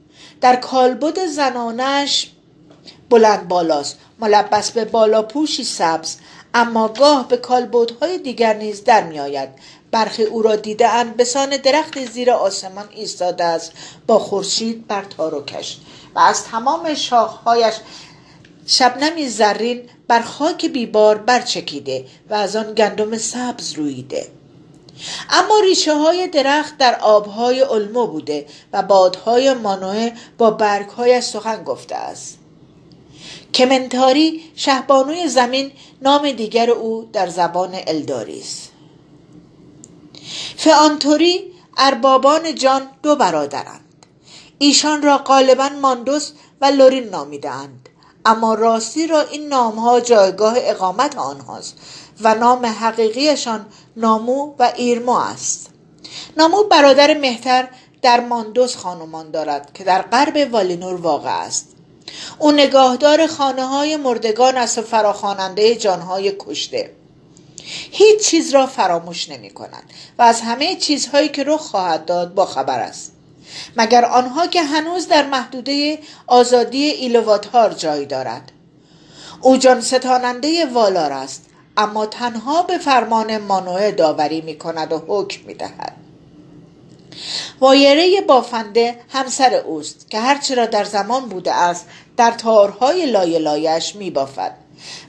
در 0.42 0.56
کالبد 0.56 1.26
زنانش 1.26 2.32
بلند 3.10 3.48
بالاست. 3.48 3.98
ملبس 4.22 4.72
به 4.72 4.86
بالا 4.86 5.22
پوشی 5.22 5.64
سبز 5.64 6.16
اما 6.54 6.88
گاه 6.88 7.28
به 7.28 7.38
کالبدهای 7.38 8.18
دیگر 8.18 8.54
نیز 8.54 8.84
در 8.84 9.04
میآید. 9.04 9.50
برخی 9.92 10.24
او 10.24 10.42
را 10.42 10.56
دیدهاند. 10.56 11.18
به 11.18 11.24
سان 11.24 11.58
درخت 11.58 12.06
زیر 12.06 12.32
آسمان 12.32 12.86
ایستاده 12.92 13.44
است. 13.44 13.72
با 14.08 14.20
خورشید 14.20 14.88
بر 14.88 15.04
تاروکش 15.04 15.78
و 16.16 16.20
از 16.20 16.44
تمام 16.44 16.94
شاخهایش 16.94 17.76
شبنمی 18.66 19.30
زرین 19.30 19.82
بر 20.08 20.22
خاک 20.22 20.66
بیبار 20.66 21.18
برچکیده 21.18 22.06
و 22.30 22.34
از 22.34 22.56
آن 22.56 22.74
گندم 22.74 23.18
سبز 23.18 23.74
رویده 23.74 24.28
اما 25.30 25.60
ریشه 25.64 25.98
های 25.98 26.28
درخت 26.28 26.78
در 26.78 27.00
آبهای 27.00 27.62
علمو 27.62 28.08
بوده 28.08 28.46
و 28.74 28.84
بادهای 28.84 29.54
مانوه 29.54 30.12
با 30.38 30.52
برگهایش 30.52 31.24
سخن 31.24 31.64
گفته 31.64 31.96
است. 31.96 32.39
کمنتاری 33.54 34.44
شهبانوی 34.56 35.28
زمین 35.28 35.72
نام 36.02 36.32
دیگر 36.32 36.70
او 36.70 37.10
در 37.14 37.28
زبان 37.28 37.76
الداری 37.88 38.40
است. 38.40 38.72
فانتوری 40.58 41.54
اربابان 41.78 42.56
جان 42.56 42.82
دو 43.04 43.16
برادرند. 43.16 44.06
ایشان 44.58 45.02
را 45.02 45.18
غالبا 45.18 45.70
ماندوس 45.82 46.32
و 46.62 46.66
لورین 46.66 47.04
نامیدهاند. 47.04 47.90
اما 48.26 48.54
راستی 48.54 49.08
را 49.08 49.22
این 49.22 49.48
نامها 49.48 50.00
جایگاه 50.00 50.54
اقامت 50.58 51.18
آنهاست 51.18 51.78
و 52.22 52.36
نام 52.36 52.66
حقیقیشان 52.66 53.66
نامو 53.98 54.54
و 54.60 54.72
ایرمو 54.76 55.12
است. 55.12 55.70
نامو 56.38 56.64
برادر 56.64 57.18
مهتر 57.18 57.68
در 58.02 58.20
ماندوس 58.20 58.76
خانمان 58.76 59.32
دارد 59.32 59.74
که 59.74 59.84
در 59.84 60.02
غرب 60.02 60.54
والینور 60.54 60.96
واقع 60.96 61.30
است. 61.30 61.76
او 62.40 62.52
نگاهدار 62.52 63.28
خانه 63.28 63.66
های 63.66 63.98
مردگان 63.98 64.58
است 64.58 64.78
و 64.78 64.82
فراخواننده 64.82 65.76
جانهای 65.76 66.34
کشته. 66.40 66.92
هیچ 67.92 68.22
چیز 68.22 68.54
را 68.54 68.68
فراموش 68.68 69.30
نمی 69.30 69.50
کند 69.50 69.84
و 70.18 70.22
از 70.22 70.42
همه 70.42 70.76
چیزهایی 70.76 71.30
که 71.30 71.44
رخ 71.44 71.62
خواهد 71.62 72.06
داد 72.06 72.34
با 72.34 72.46
خبر 72.46 72.80
است. 72.80 73.14
مگر 73.78 74.06
آنها 74.06 74.48
که 74.48 74.64
هنوز 74.64 75.08
در 75.08 75.26
محدوده 75.26 76.00
آزادی 76.28 76.84
ایلواتار 76.84 77.74
جای 77.74 78.06
دارد. 78.06 78.52
او 79.42 79.58
جان 79.58 79.82
ستاننده 79.82 80.66
والار 80.66 81.14
است 81.14 81.46
اما 81.78 82.06
تنها 82.06 82.64
به 82.64 82.78
فرمان 82.78 83.38
مانوه 83.38 83.92
داوری 83.92 84.42
می 84.42 84.58
کند 84.58 84.94
و 84.94 85.04
حکم 85.08 85.46
می 85.48 85.54
دهد 85.54 85.96
وایره 87.60 88.22
بافنده 88.22 89.00
همسر 89.10 89.54
اوست 89.54 90.10
که 90.10 90.20
هرچه 90.20 90.56
را 90.56 90.66
در 90.66 90.84
زمان 90.84 91.30
بوده 91.30 91.54
است 91.54 91.88
در 92.18 92.32
تارهای 92.32 93.06
لایه 93.06 93.40
لایش 93.40 93.96
می 93.96 94.12
بافد 94.12 94.56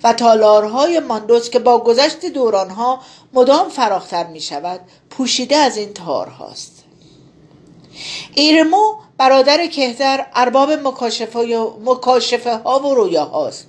و 0.04 0.12
تالارهای 0.12 1.00
ماندوس 1.00 1.50
که 1.50 1.58
با 1.58 1.78
گذشت 1.78 2.26
دورانها 2.26 3.00
مدام 3.32 3.68
فراختر 3.68 4.26
می 4.26 4.40
شود 4.40 4.80
پوشیده 5.10 5.56
از 5.56 5.76
این 5.76 5.92
تارهاست. 5.92 6.84
ایرمو 8.34 8.94
برادر 9.18 9.66
کهتر 9.66 10.26
ارباب 10.34 10.70
مکاشفه 11.84 12.56
ها 12.56 12.78
و 12.78 12.94
رویاهاست. 12.94 13.66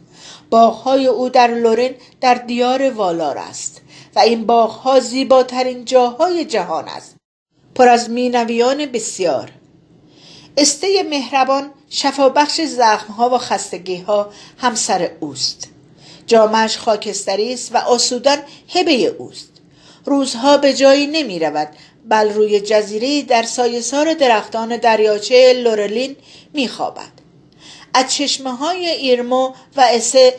باغهای 0.50 1.08
او 1.08 1.30
در 1.30 1.48
لورن 1.48 1.90
در 2.22 2.34
دیار 2.34 2.92
والار 2.92 3.38
است 3.38 3.82
و 4.16 4.20
این 4.20 4.46
باغها 4.46 5.00
زیباترین 5.00 5.86
جاهای 5.86 6.46
جهان 6.46 6.88
است. 6.88 7.21
پر 7.76 7.88
از 7.88 8.10
مینویان 8.10 8.86
بسیار. 8.86 9.52
استه 10.58 11.04
مهربان 11.10 11.72
شفابخش 11.90 12.62
زخمها 12.62 13.30
و 13.30 13.38
خستگیها 13.38 14.30
همسر 14.58 15.12
اوست. 15.20 15.68
جامه‌اش 16.28 16.78
خاکستری 16.78 17.54
است 17.54 17.76
و 17.76 17.78
آسودن 17.78 18.38
هبه 18.76 19.06
اوست. 19.06 19.52
روزها 20.06 20.58
به 20.58 20.74
جایی 20.74 21.08
نمی 21.08 21.40
رود 21.40 21.68
بل 22.10 22.34
روی 22.34 22.60
جزیره 22.60 23.22
در 23.22 23.44
سایسار 23.44 24.14
درختان 24.14 24.78
دریاچه 24.78 25.54
لورلین 25.54 26.16
می 26.54 26.68
خوابد. 26.68 27.12
از 27.94 28.14
چشمه 28.14 28.56
های 28.56 28.86
ایرمو 28.86 29.54
و 29.76 29.88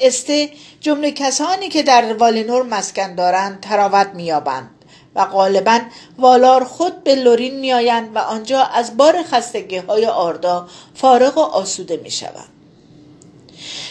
استه 0.00 0.50
جمله 0.80 1.10
کسانی 1.10 1.68
که 1.68 1.82
در 1.82 2.14
والینور 2.14 2.62
مسکن 2.62 3.14
دارند 3.14 3.60
تراوت 3.60 4.10
میابند 4.14 4.70
و 5.14 5.24
غالبا 5.24 5.80
والار 6.18 6.64
خود 6.64 7.04
به 7.04 7.14
لورین 7.14 7.60
میآیند 7.60 8.16
و 8.16 8.18
آنجا 8.18 8.62
از 8.62 8.96
بار 8.96 9.22
خستگی 9.22 9.76
های 9.76 10.06
آردا 10.06 10.68
فارغ 10.94 11.38
و 11.38 11.40
آسوده 11.40 11.96
می‌شوند. 11.96 12.48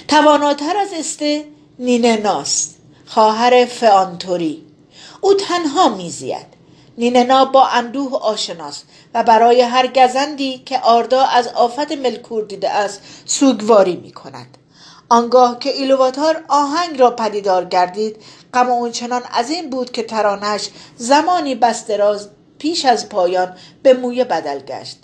تواناتر 0.08 0.78
از 0.78 0.90
استه 0.94 1.46
نینه 1.80 2.18
ناست 2.18 2.75
خواهر 3.06 3.66
فانتوری 3.66 4.63
او 5.22 5.34
تنها 5.34 5.90
میزید. 5.90 6.62
نیننا 6.98 7.46
با 7.46 7.68
اندوه 7.68 8.20
آشناست 8.22 8.86
و 9.13 9.24
برای 9.24 9.62
هر 9.62 9.88
گزندی 9.88 10.58
که 10.58 10.80
آردا 10.80 11.22
از 11.22 11.48
آفت 11.48 11.92
ملکور 11.92 12.44
دیده 12.44 12.70
است 12.70 13.01
سوگواری 13.25 13.96
می 13.96 14.12
کند 14.12 14.58
آنگاه 15.10 15.60
که 15.60 15.70
ایلواتار 15.70 16.44
آهنگ 16.48 17.00
را 17.00 17.12
پدیدار 17.12 17.66
گردید 17.66 18.16
غم 18.53 18.70
اون 18.70 18.91
چنان 18.91 19.22
این 19.50 19.70
بود 19.70 19.91
که 19.91 20.03
ترانش 20.03 20.70
زمانی 20.98 21.55
بس 21.55 21.88
دراز 21.88 22.29
پیش 22.60 22.86
از 22.86 23.10
پایان 23.10 23.55
به 23.84 23.93
موی 23.93 24.24
بدل 24.24 24.60
گشت 24.60 24.98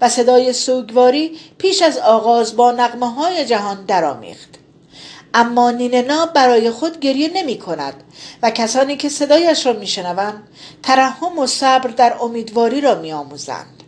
و 0.00 0.08
صدای 0.08 0.52
سوگواری 0.52 1.38
پیش 1.58 1.82
از 1.82 1.98
آغاز 1.98 2.56
با 2.56 2.72
نقمه 2.72 3.14
های 3.14 3.44
جهان 3.44 3.84
درآمیخت. 3.84 4.48
اما 5.34 5.70
نیننا 5.70 6.26
برای 6.26 6.70
خود 6.70 7.00
گریه 7.00 7.30
نمی 7.34 7.58
کند 7.58 7.94
و 8.42 8.50
کسانی 8.50 8.96
که 8.96 9.08
صدایش 9.08 9.66
را 9.66 9.72
میشنوند 9.72 10.48
ترحم 10.82 11.38
و 11.38 11.46
صبر 11.46 11.90
در 11.90 12.16
امیدواری 12.20 12.80
را 12.80 12.94
میآموزند. 12.94 13.82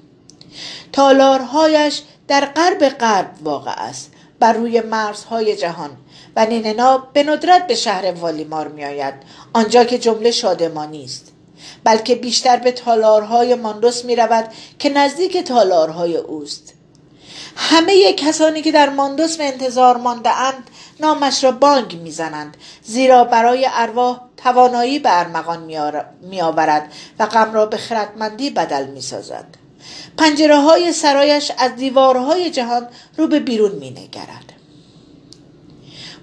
تالارهایش 0.93 2.03
در 2.29 2.45
غرب 2.47 2.89
غرب 2.89 3.31
واقع 3.43 3.71
است 3.71 4.13
بر 4.43 4.53
روی 4.53 4.81
مرزهای 4.81 5.57
جهان. 5.57 5.91
و 6.37 6.47
نیننا 6.47 6.99
به 7.13 7.23
ندرت 7.23 7.67
به 7.67 7.75
شهر 7.75 8.13
والیمار 8.13 8.69
میآید 8.69 9.15
آنجا 9.53 9.85
که 9.85 9.99
جمله 9.99 10.31
شادمانی 10.31 11.05
است 11.05 11.33
بلکه 11.85 12.15
بیشتر 12.15 12.57
به 12.57 12.73
تالارهای 12.73 13.55
ماندوس 13.55 14.05
می 14.05 14.17
رود 14.17 14.49
که 14.79 14.89
نزدیک 14.89 15.37
تالارهای 15.37 16.17
اوست. 16.17 16.75
همه 17.57 18.13
کسانی 18.13 18.63
که 18.63 18.73
در 18.73 18.89
ماندوس 18.89 19.37
به 19.37 19.45
انتظار 19.45 19.97
مانده 19.97 20.31
اند 20.31 20.71
نامش 21.01 21.45
را 21.45 21.53
بانگ 21.53 22.01
می‌زنند 22.01 22.57
زیرا 22.83 23.25
برای 23.25 23.69
ارواح 23.73 24.21
توانایی 24.37 24.99
به 24.99 25.19
ارمغان 25.19 25.71
میآورد 26.23 26.93
و 27.19 27.27
غم 27.27 27.53
را 27.53 27.67
به 27.67 27.77
خردمندی 27.77 28.51
بدل 28.51 28.87
می‌سازد. 28.87 29.62
پنجره 30.19 30.57
های 30.57 30.93
سرایش 30.93 31.53
از 31.59 31.77
دیوارهای 31.77 32.51
جهان 32.51 32.89
رو 33.17 33.27
به 33.27 33.41
بیرون 33.41 33.73
می 33.73 33.91
نگرد. 33.91 34.53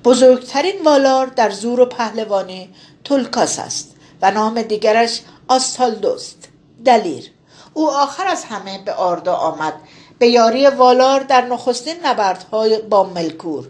بزرگترین 0.04 0.82
والار 0.86 1.26
در 1.26 1.50
زور 1.50 1.80
و 1.80 1.86
پهلوانی 1.86 2.70
تولکاس 3.04 3.60
است 3.60 3.96
و 4.22 4.32
نام 4.32 4.62
دیگرش 4.62 5.22
آستالدوست 5.48 6.50
دلیر. 6.86 7.32
او 7.74 7.90
آخر 7.90 8.28
از 8.28 8.44
همه 8.44 8.84
به 8.86 8.94
آردا 8.94 9.36
آمد. 9.36 9.74
به 10.20 10.28
یاری 10.28 10.68
والار 10.68 11.20
در 11.20 11.46
نخستین 11.46 11.96
نبردهای 12.04 12.78
با 12.78 13.04
ملکور. 13.04 13.68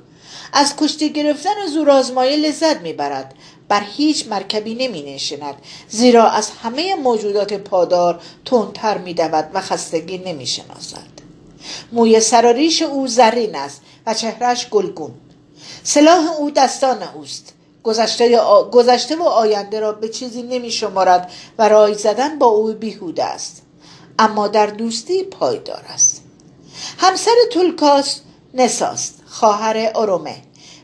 از 0.53 0.75
کشتی 0.75 1.09
گرفتن 1.09 1.67
زورآزمایی 1.73 2.37
لذت 2.37 2.81
می‌برد 2.81 3.33
بر 3.69 3.83
هیچ 3.97 4.27
مرکبی 4.27 4.75
نمی 4.75 5.13
نشیند 5.13 5.55
زیرا 5.89 6.29
از 6.29 6.49
همه 6.63 6.95
موجودات 6.95 7.53
پادار 7.53 8.21
تندتر 8.45 8.97
می 8.97 9.13
دود 9.13 9.49
و 9.53 9.61
خستگی 9.61 10.17
نمی 10.17 10.47
شناسد 10.47 11.19
موی 11.91 12.19
سراریش 12.19 12.81
او 12.81 13.07
زرین 13.07 13.55
است 13.55 13.81
و 14.05 14.13
چهرش 14.13 14.69
گلگون. 14.69 15.11
سلاح 15.83 16.31
او 16.37 16.51
دستان 16.51 17.03
اوست. 17.03 17.53
گذشته, 17.83 18.39
گذشته 18.71 19.15
و 19.15 19.23
آینده 19.23 19.79
را 19.79 19.91
به 19.91 20.09
چیزی 20.09 20.41
نمی 20.41 20.71
شمارد 20.71 21.31
و 21.57 21.69
رای 21.69 21.93
زدن 21.93 22.39
با 22.39 22.45
او 22.45 22.73
بیهوده 22.73 23.23
است 23.23 23.61
اما 24.19 24.47
در 24.47 24.67
دوستی 24.67 25.23
پایدار 25.23 25.85
است. 25.89 26.23
همسر 26.97 27.35
تولکاس 27.51 28.19
نساست 28.53 29.15
خواهر 29.27 29.91
ارومه 29.95 30.35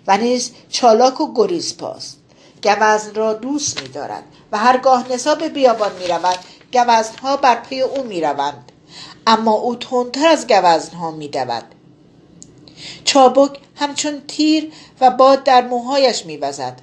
و 0.08 0.18
نیز 0.18 0.52
چالاک 0.70 1.22
و 1.22 1.34
گریزپاست 1.36 2.18
گوزن 2.66 3.16
را 3.16 3.34
دوست 3.34 3.82
می 3.82 3.88
دارد 3.88 4.24
و 4.52 4.58
هرگاه 4.58 5.12
نسا 5.12 5.36
به 5.36 5.50
بیابان 5.50 5.92
می 6.00 6.08
رود 6.08 6.40
گوزنها 6.74 7.38
بر 7.38 7.56
پی 7.56 7.82
او 7.82 8.04
می 8.04 8.22
روند 8.22 8.72
اما 9.28 9.52
او 9.52 9.76
تندتر 9.76 10.28
از 10.28 10.48
گوزنها 10.48 11.12
می 11.12 11.28
دود 11.28 11.64
چابک 13.06 13.60
همچون 13.76 14.22
تیر 14.28 14.72
و 15.02 15.12
باد 15.12 15.44
در 15.44 15.68
موهایش 15.68 16.26
می 16.26 16.38
وزد. 16.38 16.82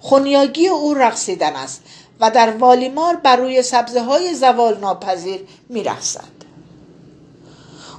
خونیاگی 0.00 0.68
او 0.68 0.94
رقصیدن 0.94 1.56
است 1.56 1.82
و 2.20 2.30
در 2.30 2.50
والیمار 2.56 3.16
بر 3.16 3.36
روی 3.36 3.62
سبزه 3.62 4.02
های 4.02 4.34
زوال 4.34 4.78
ناپذیر 4.78 5.48
می 5.68 5.82
رخصد. 5.82 6.34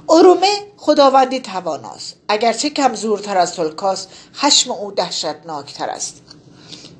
ارومه 0.08 0.48
خداوندی 0.76 1.40
تواناست 1.40 2.16
اگرچه 2.28 2.70
کمزورتر 2.70 3.38
از 3.38 3.54
تلکاس 3.54 4.06
خشم 4.34 4.70
او 4.70 4.92
دهشتناکتر 4.92 5.88
است 5.88 6.22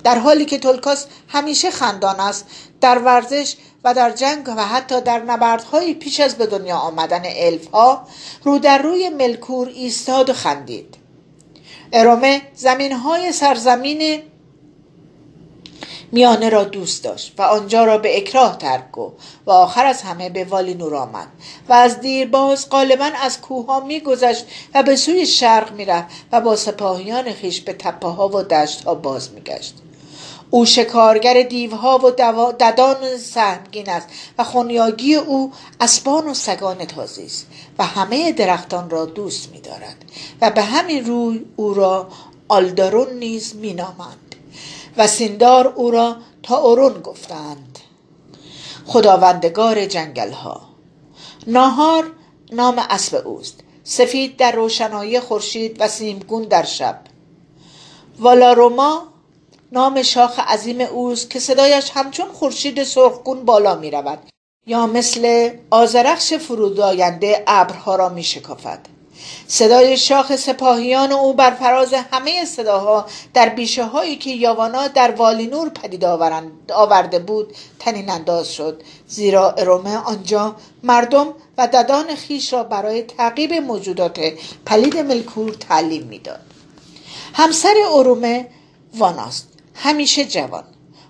در 0.06 0.18
حالی 0.18 0.44
که 0.44 0.58
تولکاس 0.58 1.06
همیشه 1.28 1.70
خندان 1.70 2.20
است 2.20 2.46
در 2.80 2.98
ورزش 2.98 3.56
و 3.84 3.94
در 3.94 4.10
جنگ 4.10 4.48
و 4.48 4.66
حتی 4.66 5.00
در 5.00 5.22
نبردهای 5.22 5.94
پیش 5.94 6.20
از 6.20 6.34
به 6.34 6.46
دنیا 6.46 6.76
آمدن 6.76 7.22
الف 7.24 7.70
ها 7.70 8.06
رو 8.44 8.58
در 8.58 8.78
روی 8.78 9.08
ملکور 9.08 9.68
ایستاد 9.68 10.30
و 10.30 10.32
خندید. 10.32 10.94
ارومه 11.92 12.42
زمین 12.54 12.92
های 12.92 13.32
سرزمین 13.32 14.22
میانه 16.12 16.48
را 16.48 16.64
دوست 16.64 17.04
داشت 17.04 17.34
و 17.38 17.42
آنجا 17.42 17.84
را 17.84 17.98
به 17.98 18.16
اکراه 18.16 18.58
ترک 18.58 18.98
و 18.98 19.10
و 19.46 19.50
آخر 19.50 19.86
از 19.86 20.02
همه 20.02 20.30
به 20.30 20.44
والی 20.44 20.74
نور 20.74 20.94
آمد 20.94 21.28
و 21.68 21.72
از 21.72 22.00
دیرباز 22.00 22.70
غالبا 22.70 23.10
از 23.22 23.40
کوه 23.40 23.84
میگذشت 23.86 24.46
و 24.74 24.82
به 24.82 24.96
سوی 24.96 25.26
شرق 25.26 25.72
می‌رفت 25.72 26.06
و 26.32 26.40
با 26.40 26.56
سپاهیان 26.56 27.32
خیش 27.32 27.60
به 27.60 27.72
تپه 27.72 28.08
ها 28.08 28.28
و 28.28 28.42
دشت 28.42 28.84
ها 28.84 28.94
باز 28.94 29.32
میگشت. 29.32 29.74
او 30.56 30.64
شکارگر 30.64 31.42
دیوها 31.42 31.98
و 31.98 32.10
ددان 32.50 33.18
سهمگین 33.18 33.90
است 33.90 34.08
و 34.38 34.44
خونیاگی 34.44 35.14
او 35.14 35.52
اسبان 35.80 36.28
و 36.28 36.34
سگان 36.34 36.84
تازی 36.84 37.26
است 37.26 37.46
و 37.78 37.84
همه 37.84 38.32
درختان 38.32 38.90
را 38.90 39.04
دوست 39.04 39.52
می 39.52 39.60
دارد 39.60 39.96
و 40.40 40.50
به 40.50 40.62
همین 40.62 41.06
روی 41.06 41.44
او 41.56 41.74
را 41.74 42.08
آلدارون 42.48 43.12
نیز 43.18 43.54
می 43.56 43.74
نامند 43.74 44.34
و 44.96 45.06
سیندار 45.06 45.66
او 45.66 45.90
را 45.90 46.16
تا 46.42 46.56
اورون 46.56 47.00
گفتند. 47.00 47.78
خداوندگار 48.86 49.84
جنگل 49.84 50.30
ها 50.30 50.60
ناهار 51.46 52.12
نام 52.52 52.78
اسب 52.90 53.26
اوست 53.26 53.60
سفید 53.84 54.36
در 54.36 54.52
روشنایی 54.52 55.20
خورشید 55.20 55.76
و 55.80 55.88
سیمگون 55.88 56.42
در 56.42 56.64
شب. 56.64 57.00
والاروما 58.18 59.15
نام 59.72 60.02
شاخ 60.02 60.38
عظیم 60.38 60.80
اوست 60.80 61.30
که 61.30 61.40
صدایش 61.40 61.90
همچون 61.94 62.28
خورشید 62.28 62.84
سرخگون 62.84 63.44
بالا 63.44 63.74
می 63.74 63.90
رود 63.90 64.18
یا 64.66 64.86
مثل 64.86 65.50
آزرخش 65.70 66.34
فرودآینده 66.34 67.44
ابرها 67.46 67.96
را 67.96 68.08
می 68.08 68.24
شکافد 68.24 68.78
صدای 69.48 69.96
شاخ 69.96 70.36
سپاهیان 70.36 71.12
او 71.12 71.32
بر 71.32 71.50
فراز 71.50 71.94
همه 71.94 72.44
صداها 72.44 73.06
در 73.34 73.48
بیشه 73.48 73.84
هایی 73.84 74.16
که 74.16 74.30
یاوانا 74.30 74.88
در 74.88 75.10
والینور 75.10 75.68
پدید 75.68 76.04
آورده 76.74 77.18
بود 77.18 77.54
تنین 77.78 78.10
انداز 78.10 78.52
شد. 78.52 78.82
زیرا 79.08 79.50
ارومه 79.50 79.96
آنجا 79.96 80.56
مردم 80.82 81.26
و 81.58 81.66
ددان 81.66 82.14
خیش 82.14 82.52
را 82.52 82.62
برای 82.62 83.02
تعقیب 83.02 83.52
موجودات 83.52 84.20
پلید 84.66 84.96
ملکور 84.96 85.54
تعلیم 85.54 86.02
می‌داد. 86.02 86.40
همسر 87.34 87.74
ارومه 87.92 88.48
واناست. 88.94 89.55
همیشه 89.76 90.24
جوان 90.24 90.64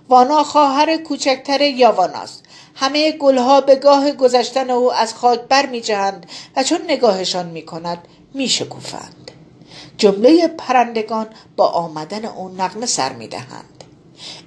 وانا 0.09 0.43
خواهر 0.43 0.97
کوچکتر 0.97 1.61
یاواناست 1.61 2.43
همه 2.75 3.11
گلها 3.11 3.61
به 3.61 3.75
گاه 3.75 4.11
گذشتن 4.11 4.69
او 4.69 4.93
از 4.93 5.13
خاک 5.13 5.39
بر 5.39 5.65
می 5.65 5.83
و 6.55 6.63
چون 6.63 6.81
نگاهشان 6.87 7.45
می 7.45 7.61
کند. 7.61 8.07
جمله 9.97 10.47
پرندگان 10.47 11.27
با 11.55 11.67
آمدن 11.67 12.25
او 12.25 12.49
نغمه 12.49 12.85
سر 12.85 13.13
می 13.13 13.27
دهند. 13.27 13.83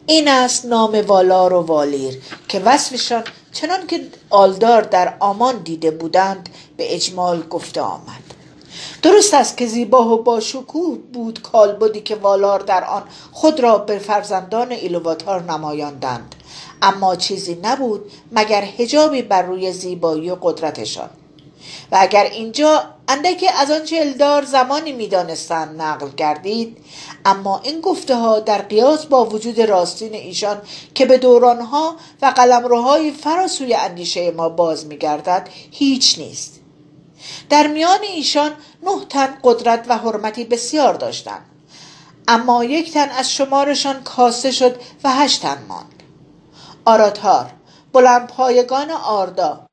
این 0.07 0.29
است 0.29 0.65
نام 0.67 1.01
والار 1.07 1.53
و 1.53 1.61
والیر 1.61 2.23
که 2.49 2.61
وصفشان 2.61 3.25
چنان 3.53 3.87
که 3.87 4.01
آلدار 4.31 4.83
در 4.83 5.15
آمان 5.21 5.57
دیده 5.57 5.91
بودند 5.91 6.49
به 6.77 6.95
اجمال 6.95 7.43
گفته 7.43 7.81
آمد. 7.81 8.30
درست 9.03 9.35
است 9.35 9.57
که 9.57 9.67
زیبا 9.67 10.15
و 10.15 10.23
با 10.23 10.41
شکوه 10.41 10.99
بود 11.13 11.43
کالبدی 11.43 12.01
که 12.01 12.15
والار 12.17 12.61
در 12.61 12.85
آن 12.85 13.03
خود 13.33 13.61
را 13.61 13.79
به 13.79 13.99
فرزندان 13.99 14.73
ایلوواتار 14.73 15.43
نمایاندند. 15.43 16.35
اما 16.83 17.17
چیزی 17.17 17.59
نبود 17.63 18.11
مگر 18.33 18.65
هجابی 18.79 19.23
بر 19.23 19.43
روی 19.43 19.73
زیبایی 19.73 20.31
و 20.31 20.37
قدرتشان. 20.43 21.11
و 21.93 21.97
اگر 22.01 22.25
اینجا 22.25 22.83
اندکی 23.09 23.49
از 23.49 23.71
آنچه 23.71 23.97
الدار 23.97 24.45
زمانی 24.45 24.93
می‌دانستند 24.93 25.83
نقل 25.83 26.09
گردید 26.17 26.77
اما 27.25 27.61
این 27.65 27.81
گفته 27.81 28.17
ها 28.17 28.41
در 28.41 28.63
قیاس 28.63 29.07
با 29.07 29.25
وجود 29.25 29.61
راستین 29.61 30.15
ایشان 30.15 30.63
که 30.95 31.07
به 31.07 31.19
دورانها 31.19 31.97
و 32.23 32.27
قلمروهای 32.27 33.11
فراسوی 33.11 33.75
اندیشه 33.75 34.31
ما 34.31 34.49
باز 34.49 34.87
میگردد 34.87 35.49
هیچ 35.71 36.19
نیست. 36.19 36.60
در 37.51 37.67
میان 37.67 38.03
ایشان 38.03 38.51
نه 38.83 39.05
تن 39.09 39.39
قدرت 39.43 39.87
و 39.89 39.99
حرمتی 39.99 40.45
بسیار 40.45 40.95
داشتند. 40.95 41.45
اما 42.29 42.65
یک 42.65 42.93
تن 42.93 43.09
از 43.09 43.33
شمارشان 43.33 44.03
کاسته 44.03 44.51
شد 44.51 44.81
و 45.05 45.11
هشت 45.11 45.43
تن 45.43 45.59
ماند. 45.69 46.03
آراتار 46.85 47.51
پایگان 48.29 48.91
آردا 48.91 49.67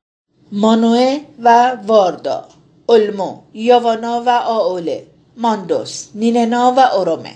مانوه 0.52 1.20
و 1.42 1.76
واردا 1.86 2.48
علمو 2.88 3.38
یاوانا 3.54 4.22
و 4.26 4.28
آوله 4.28 5.06
ماندوس 5.36 6.06
نیننا 6.14 6.74
و 6.76 6.80
اورومه. 6.80 7.34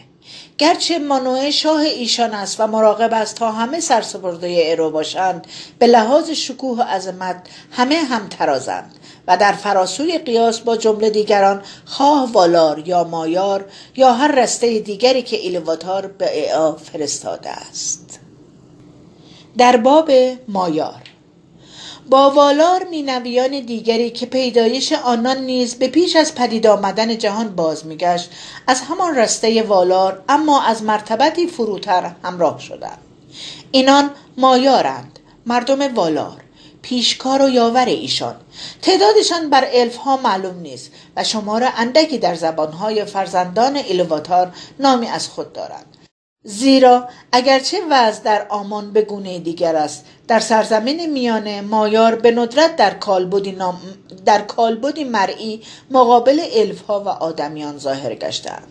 گرچه 0.59 0.98
مانوه 0.98 1.51
شاه 1.51 1.81
ایشان 1.81 2.35
است 2.35 2.61
و 2.61 2.66
مراقب 2.66 3.14
است 3.14 3.37
تا 3.37 3.53
همه 3.53 3.81
سرسپرده 3.81 4.62
ارو 4.66 4.90
باشند 4.90 5.46
به 5.79 5.87
لحاظ 5.87 6.31
شکوه 6.31 6.79
و 6.79 6.83
عظمت 6.83 7.46
همه 7.72 7.96
هم 7.96 8.29
ترازند. 8.29 8.94
و 9.28 9.37
در 9.37 9.52
فراسوی 9.52 10.18
قیاس 10.18 10.61
با 10.61 10.76
جمله 10.76 11.11
دیگران 11.11 11.62
خواه 11.85 12.32
والار 12.32 12.88
یا 12.88 13.04
مایار 13.04 13.64
یا 13.96 14.12
هر 14.12 14.42
رسته 14.42 14.78
دیگری 14.78 15.22
که 15.22 15.37
ایلواتار 15.37 16.06
به 16.06 16.48
اعا 16.48 16.72
فرستاده 16.72 17.50
است. 17.50 18.20
در 19.58 19.76
باب 19.76 20.11
مایار. 20.48 21.02
با 22.11 22.30
والار 22.30 22.85
مینویان 22.85 23.61
دیگری 23.61 24.11
که 24.11 24.26
پیدایش 24.26 24.92
آنان 24.92 25.38
نیز 25.38 25.74
به 25.74 25.88
پیش 25.88 26.16
از 26.16 26.35
پدید 26.35 26.66
آمدن 26.66 27.18
جهان 27.18 27.48
باز 27.48 27.87
میگشت 27.87 28.30
از 28.66 28.80
همان 28.80 29.16
رسته 29.16 29.62
والار 29.62 30.22
اما 30.28 30.62
از 30.62 30.82
مرتبتی 30.82 31.46
فروتر 31.46 32.12
همراه 32.24 32.61
شدند. 32.61 32.98
اینان 33.70 34.11
مایارند 34.37 35.18
مردم 35.46 35.94
والار. 35.94 36.40
پیشکار 36.83 37.42
و 37.42 37.49
یاور 37.49 37.87
ایشان. 37.87 38.37
تعدادشان 38.83 39.51
بر 39.51 39.68
الف 39.73 39.97
ها 39.97 40.16
معلوم 40.16 40.61
نیست 40.61 40.90
و 41.16 41.25
شمار 41.25 41.68
اندکی 41.77 42.18
در 42.18 42.35
زبانهای 42.35 43.05
فرزندان 43.05 43.77
ایلواتار 43.77 44.53
نامی 44.81 45.07
از 45.07 45.29
خود 45.29 45.53
دارند. 45.53 45.97
زیرا 46.45 47.09
اگرچه 47.33 47.79
وضع 47.90 48.23
در 48.23 48.47
آمان 48.49 48.92
به 48.92 49.03
گونه 49.03 49.38
دیگر 49.38 49.77
است 49.77 50.05
در 50.29 50.40
سرزمین 50.40 51.12
میانه 51.12 51.61
مایار 51.61 52.14
به 52.14 52.31
ندرت 52.31 52.77
در 52.77 52.95
کالبدی, 52.95 53.53
نام... 53.53 53.81
در 54.27 54.42
کالبدی 54.42 55.05
مرئی 55.05 55.62
مقابل 55.90 56.40
الف 56.53 56.83
ها 56.83 57.01
و 57.01 57.09
آدمیان 57.09 57.79
ظاهر 57.79 58.14
گشتند 58.14 58.66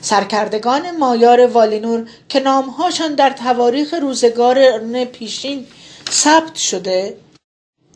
سرکردگان 0.00 0.96
مایار 0.96 1.46
والینور 1.46 2.08
که 2.28 2.40
نامهاشان 2.40 3.14
در 3.14 3.30
تواریخ 3.30 3.94
روزگار 3.94 4.78
پیشین 5.04 5.66
ثبت 6.10 6.54
شده 6.56 7.16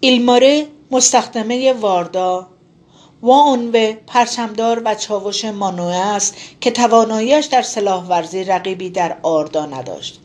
ایلماره 0.04 0.66
مستخدمه 0.90 1.72
واردا. 1.72 2.46
و 3.22 3.92
پرچمدار 4.06 4.82
و 4.84 4.94
چاوش 4.94 5.44
مانوه 5.44 5.94
است 5.94 6.34
که 6.60 6.70
تواناییش 6.70 7.46
در 7.46 7.62
سلاح 7.62 8.06
ورزی 8.06 8.44
رقیبی 8.44 8.90
در 8.90 9.16
آردا 9.22 9.66
نداشت. 9.66 10.20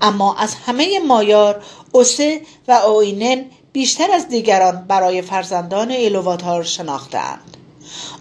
اما 0.00 0.36
از 0.36 0.54
همه 0.54 0.98
مایار 0.98 1.62
اوسه 1.92 2.40
و 2.68 2.72
اوینن 2.72 3.44
بیشتر 3.72 4.10
از 4.10 4.28
دیگران 4.28 4.84
برای 4.88 5.22
فرزندان 5.22 5.90
ایلوواتار 5.90 6.62
شناختهاند. 6.62 7.56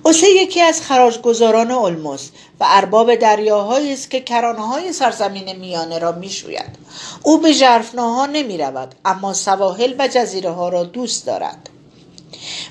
اوسه 0.03 0.29
یکی 0.29 0.61
از 0.61 0.81
خراجگزاران 0.81 1.71
الموس 1.71 2.29
و 2.59 2.65
ارباب 2.67 3.15
دریاهایی 3.15 3.93
است 3.93 4.11
که 4.11 4.23
های 4.57 4.93
سرزمین 4.93 5.55
میانه 5.55 5.99
را 5.99 6.11
می‌شوید. 6.11 6.75
او 7.23 7.37
به 7.37 7.51
ژرفناها 7.51 8.25
نمی 8.25 8.57
رود 8.57 8.95
اما 9.05 9.33
سواحل 9.33 9.95
و 9.99 10.07
جزیره 10.07 10.49
ها 10.49 10.69
را 10.69 10.83
دوست 10.83 11.25
دارد. 11.25 11.69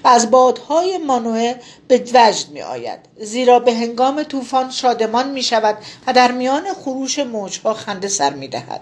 و 0.04 0.08
از 0.08 0.30
بادهای 0.30 0.98
مانوه 0.98 1.54
به 1.88 2.04
وجد 2.14 2.48
می 2.50 2.62
آید 2.62 2.98
زیرا 3.20 3.58
به 3.58 3.74
هنگام 3.74 4.22
طوفان 4.22 4.70
شادمان 4.70 5.30
می 5.30 5.42
شود 5.42 5.78
و 6.06 6.12
در 6.12 6.32
میان 6.32 6.74
خروش 6.74 7.18
موجها 7.18 7.74
خنده 7.74 8.08
سر 8.08 8.30
می 8.30 8.48
دهد 8.48 8.80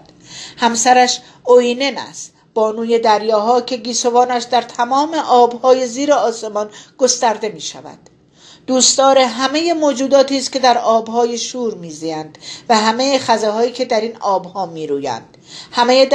همسرش 0.57 1.19
اوینن 1.43 1.97
است 1.97 2.33
بانوی 2.57 2.99
دریاها 2.99 3.61
که 3.61 3.77
گیسوانش 3.77 4.43
در 4.43 4.61
تمام 4.61 5.13
آبهای 5.13 5.87
زیر 5.87 6.13
آسمان 6.13 6.69
گسترده 6.97 7.49
می 7.49 7.61
شود 7.61 7.99
دوستدار 8.67 9.17
همه 9.17 9.73
موجوداتی 9.73 10.37
است 10.37 10.51
که 10.51 10.59
در 10.59 10.77
آبهای 10.77 11.37
شور 11.37 11.73
میزیند 11.73 12.37
و 12.69 12.77
همه 12.77 13.19
خزه 13.19 13.49
هایی 13.49 13.71
که 13.71 13.85
در 13.85 14.01
این 14.01 14.17
آبها 14.19 14.65
میرویند. 14.65 15.37
همه 15.71 16.05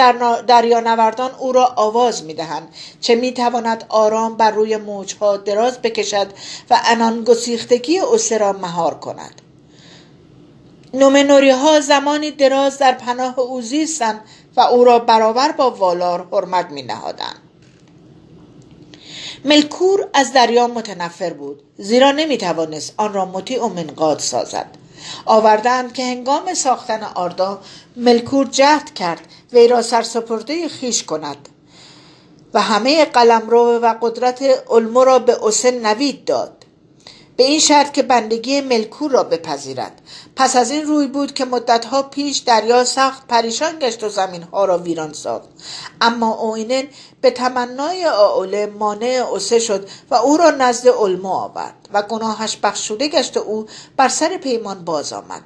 دریانوردان 0.47 1.31
او 1.39 1.53
را 1.53 1.73
آواز 1.77 2.25
می‌دهند 2.25 2.75
چه 3.01 3.15
می‌تواند 3.15 3.85
آرام 3.89 4.37
بر 4.37 4.51
روی 4.51 4.77
موجها 4.77 5.37
دراز 5.37 5.83
بکشد 5.83 6.27
و 6.71 6.81
انان 6.85 7.25
گسیختگی 7.25 7.99
اوسه 7.99 8.39
را 8.39 8.53
مهار 8.53 8.95
کند. 8.95 9.43
نومنوری 10.95 11.51
ها 11.51 11.81
زمانی 11.81 12.31
دراز 12.31 12.79
در 12.79 12.93
پناه 12.93 13.39
او 13.39 13.61
زیستند 13.61 14.21
و 14.57 14.61
او 14.61 14.85
را 14.85 14.99
برابر 14.99 15.53
با 15.53 15.71
والار 15.71 16.29
حرمت 16.33 16.71
می 16.71 16.83
نهادند. 16.83 17.43
ملکور 19.45 20.09
از 20.15 20.33
دریا 20.33 20.67
متنفر 20.67 21.33
بود 21.33 21.63
زیرا 21.79 22.13
نمی 22.13 22.39
توانست 22.39 22.95
آن 22.97 23.13
را 23.13 23.25
مطیع 23.25 23.65
و 23.65 23.69
منقاد 23.69 24.19
سازد 24.19 24.67
آوردند 25.25 25.93
که 25.93 26.05
هنگام 26.05 26.55
ساختن 26.55 27.03
آردا 27.03 27.61
ملکور 27.97 28.47
جهد 28.47 28.95
کرد 28.95 29.21
وی 29.53 29.69
را 29.69 29.83
سرسپرده 29.83 30.69
خیش 30.69 31.05
کند 31.05 31.49
و 32.55 32.61
همه 32.61 33.05
قلمرو 33.05 33.79
و 33.79 33.95
قدرت 34.01 34.43
علمو 34.71 35.05
را 35.05 35.19
به 35.19 35.33
اوسن 35.33 35.87
نوید 35.87 36.25
داد 36.25 36.62
به 37.37 37.45
این 37.45 37.61
شرط 37.61 37.93
که 37.93 38.03
بندگی 38.03 38.61
ملکور 38.61 39.11
را 39.11 39.25
بپذیرد 39.25 40.03
پس 40.37 40.57
از 40.57 40.71
این 40.71 40.83
روی 40.83 41.07
بود 41.07 41.35
که 41.35 41.45
مدتها 41.45 42.03
پیش 42.03 42.39
دریا 42.39 42.85
سخت 42.85 43.27
پریشان 43.27 43.79
گشت 43.79 44.05
و 44.05 44.09
زمینها 44.09 44.65
را 44.65 44.79
ویران 44.79 45.13
ساخت. 45.13 45.49
اما 46.01 46.35
اوینن 46.35 46.85
به 47.21 47.31
تمنای 47.31 48.07
آوله 48.07 48.67
مانع 48.67 49.27
اوسه 49.31 49.59
شد 49.59 49.89
و 50.11 50.15
او 50.15 50.37
را 50.37 50.51
نزد 50.51 50.89
علمو 50.89 51.29
آورد 51.29 51.89
و 51.93 52.03
گناهش 52.03 52.59
بخشوده 52.63 53.09
گشت 53.09 53.37
و 53.37 53.41
او 53.41 53.67
بر 53.97 54.09
سر 54.09 54.37
پیمان 54.37 54.85
باز 54.85 55.13
آمد. 55.13 55.43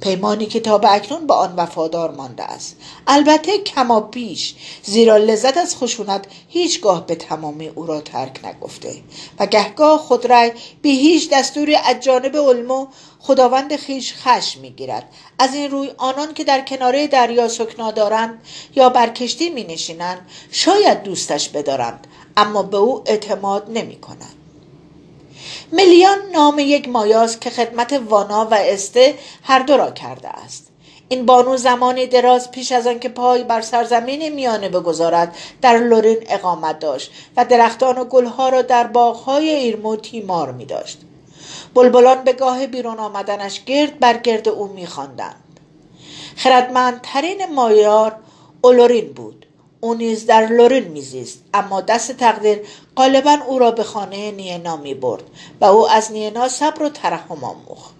پیمانی 0.00 0.46
که 0.46 0.60
تا 0.60 0.78
به 0.78 0.92
اکنون 0.92 1.26
به 1.26 1.34
آن 1.34 1.54
وفادار 1.56 2.10
مانده 2.10 2.42
است. 2.42 2.76
البته 3.06 3.58
کما 3.58 4.00
پیش 4.00 4.54
زیرا 4.82 5.16
لذت 5.16 5.56
از 5.56 5.76
خشونت 5.76 6.24
هیچگاه 6.48 7.06
به 7.06 7.14
تمامی 7.14 7.68
او 7.68 7.86
را 7.86 8.00
ترک 8.00 8.40
نگفته. 8.44 8.94
و 9.38 9.46
گهگاه 9.46 9.98
خود 9.98 10.26
رای 10.26 10.52
به 10.82 10.88
هیچ 10.88 11.30
دستوری 11.32 11.74
از 11.74 12.00
جانب 12.00 12.36
علمو 12.36 12.86
خداوند 13.20 13.76
خیش 13.76 14.14
خشم 14.14 14.60
می‌گیرد. 14.60 15.08
از 15.38 15.54
این 15.54 15.70
روی 15.70 15.90
آنان 15.98 16.34
که 16.34 16.44
در 16.44 16.60
کناره 16.60 17.06
دریا 17.06 17.48
سکنا 17.48 17.90
دارند 17.90 18.42
یا 18.76 18.88
بر 18.88 19.08
کشتی 19.08 19.50
می 19.50 19.64
نشینند 19.64 20.28
شاید 20.50 21.02
دوستش 21.02 21.48
بدارند 21.48 22.06
اما 22.36 22.62
به 22.62 22.76
او 22.76 23.02
اعتماد 23.06 23.70
نمی 23.70 24.00
کنند 24.00 24.39
ملیان 25.72 26.18
نام 26.32 26.58
یک 26.58 26.88
مایاست 26.88 27.40
که 27.40 27.50
خدمت 27.50 27.92
وانا 27.92 28.48
و 28.50 28.54
استه 28.54 29.14
هر 29.42 29.58
دو 29.58 29.76
را 29.76 29.90
کرده 29.90 30.28
است. 30.28 30.66
این 31.08 31.26
بانو 31.26 31.56
زمانی 31.56 32.06
دراز 32.06 32.50
پیش 32.50 32.72
از 32.72 32.86
آنکه 32.86 33.08
پای 33.08 33.44
بر 33.44 33.60
سرزمین 33.60 34.28
میانه 34.28 34.68
بگذارد 34.68 35.36
در 35.62 35.78
لورین 35.78 36.18
اقامت 36.28 36.78
داشت 36.78 37.10
و 37.36 37.44
درختان 37.44 37.98
و 37.98 38.04
گلها 38.04 38.48
را 38.48 38.62
در 38.62 38.86
باغهای 38.86 39.50
ایرمو 39.50 39.96
تیمار 39.96 40.52
می 40.52 40.64
داشت 40.64 41.00
بلبلان 41.74 42.24
به 42.24 42.32
گاه 42.32 42.66
بیرون 42.66 42.98
آمدنش 42.98 43.64
گرد 43.64 43.98
بر 43.98 44.16
گرد 44.16 44.48
او 44.48 44.66
میخواندند. 44.66 45.60
خردمندترین 46.36 47.54
مایار 47.54 48.16
اولورین 48.62 49.12
بود. 49.12 49.39
او 49.80 49.94
نیز 49.94 50.26
در 50.26 50.46
لورین 50.46 50.84
میزیست. 50.84 51.38
اما 51.54 51.80
دست 51.80 52.12
تقدیر 52.12 52.60
غالبا 52.96 53.38
او 53.48 53.58
را 53.58 53.70
به 53.70 53.82
خانه 53.82 54.30
نینا 54.30 54.76
می 54.76 54.94
برد 54.94 55.22
و 55.60 55.64
او 55.64 55.90
از 55.90 56.12
نینا 56.12 56.48
صبر 56.48 56.82
و 56.82 56.88
ترحم 56.88 57.44
آموخت. 57.44 57.94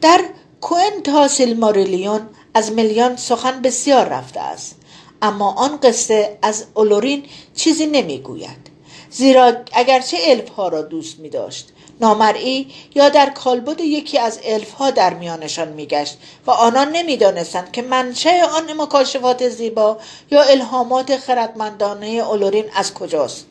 در 0.00 0.20
کوئن 0.60 1.28
سیلماریلیون 1.28 2.28
از 2.54 2.72
میلیون 2.72 3.16
سخن 3.16 3.62
بسیار 3.62 4.08
رفته 4.08 4.40
است. 4.40 4.76
اما 5.22 5.52
آن 5.52 5.76
قصه 5.76 6.38
از 6.42 6.64
اولورین 6.74 7.24
چیزی 7.54 7.86
نمی‌گوید. 7.86 8.72
زیرا 9.10 9.52
اگرچه 9.72 10.16
الف 10.20 10.48
ها 10.48 10.68
را 10.68 10.82
دوست 10.82 11.18
می 11.18 11.28
داشت 11.28 11.71
نامرئی 12.02 12.66
یا 12.94 13.08
در 13.08 13.30
کالبد 13.30 13.80
یکی 13.80 14.18
از 14.18 14.40
الف 14.44 14.72
ها 14.72 14.90
در 14.90 15.14
میانشان 15.14 15.68
میگشت 15.68 16.18
و 16.46 16.50
آنان 16.50 16.88
نمی‌دانستند 16.92 17.72
که 17.72 17.82
منشه 17.82 18.44
آن 18.44 18.80
مکاشفات 18.82 19.48
زیبا 19.48 19.98
یا 20.30 20.42
الهامات 20.42 21.16
خردمندانه 21.16 22.06
اولورین 22.06 22.64
از 22.74 22.94
کجاست. 22.94 23.46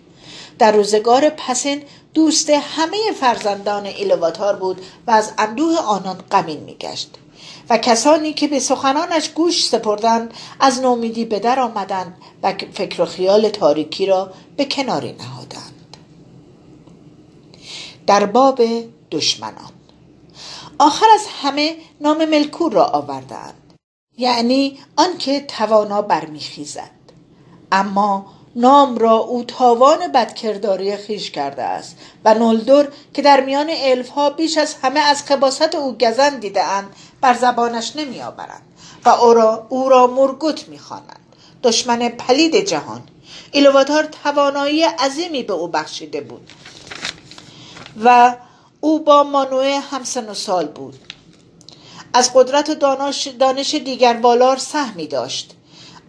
در 0.59 0.71
روزگار 0.71 1.29
پسین 1.29 1.83
دوست 2.13 2.49
همه 2.49 2.97
فرزندان 3.19 3.85
ایلواتار 3.85 4.55
بود 4.55 4.81
و 5.07 5.11
از 5.11 5.31
اندوه 5.37 5.77
آنان 5.77 6.17
غمین 6.31 6.59
میگشت 6.59 7.09
و 7.69 7.77
کسانی 7.77 8.33
که 8.33 8.47
به 8.47 8.59
سخنانش 8.59 9.29
گوش 9.29 9.67
سپردند 9.67 10.33
از 10.59 10.81
نومیدی 10.81 11.25
به 11.25 11.39
در 11.39 11.59
آمدند 11.59 12.17
و 12.43 12.53
فکر 12.73 13.01
و 13.01 13.05
خیال 13.05 13.49
تاریکی 13.49 14.05
را 14.05 14.33
به 14.57 14.65
کناری 14.65 15.11
نهادند. 15.11 15.70
در 18.11 18.25
باب 18.25 18.61
دشمنان. 19.11 19.71
آخر 20.79 21.05
از 21.13 21.21
همه 21.43 21.75
نام 22.01 22.25
ملکور 22.25 22.73
را 22.73 22.85
آوردند. 22.85 23.73
یعنی 24.17 24.79
آنکه 24.95 25.41
توانا 25.41 26.01
برمیخیزد. 26.01 26.91
اما 27.71 28.25
نام 28.55 28.97
را 28.97 29.11
او 29.11 29.43
تاوان 29.43 30.11
بدکرداری 30.11 30.97
خیش 30.97 31.31
کرده 31.31 31.63
است 31.63 31.97
و 32.25 32.33
نولدور 32.33 32.87
که 33.13 33.21
در 33.21 33.41
میان 33.41 33.69
ها 34.15 34.29
بیش 34.29 34.57
از 34.57 34.75
همه 34.83 34.99
از 34.99 35.23
خباست 35.23 35.75
او 35.75 35.97
گزن 35.97 36.39
دیدهاند 36.39 36.95
بر 37.21 37.33
زبانش 37.33 37.95
نمیآورند 37.95 38.63
و 39.05 39.09
او 39.09 39.33
را, 39.33 39.65
او 39.69 39.89
را 39.89 40.07
مرگوت 40.07 40.69
می‌خوانند. 40.69 41.19
دشمن 41.63 42.09
پلید 42.09 42.55
جهان. 42.55 43.01
ایلواتار 43.51 44.03
توانایی 44.03 44.83
عظیمی 44.83 45.43
به 45.43 45.53
او 45.53 45.67
بخشیده 45.67 46.21
بود. 46.21 46.51
و 48.03 48.35
او 48.81 48.99
با 48.99 49.23
مانوه 49.23 49.79
همسن 49.91 50.29
و 50.29 50.33
سال 50.33 50.67
بود. 50.67 50.95
از 52.13 52.31
قدرت 52.33 52.71
دانش, 52.71 53.27
دانش 53.27 53.75
دیگر 53.75 54.19
والار 54.21 54.57
سهمی 54.57 55.07
داشت. 55.07 55.55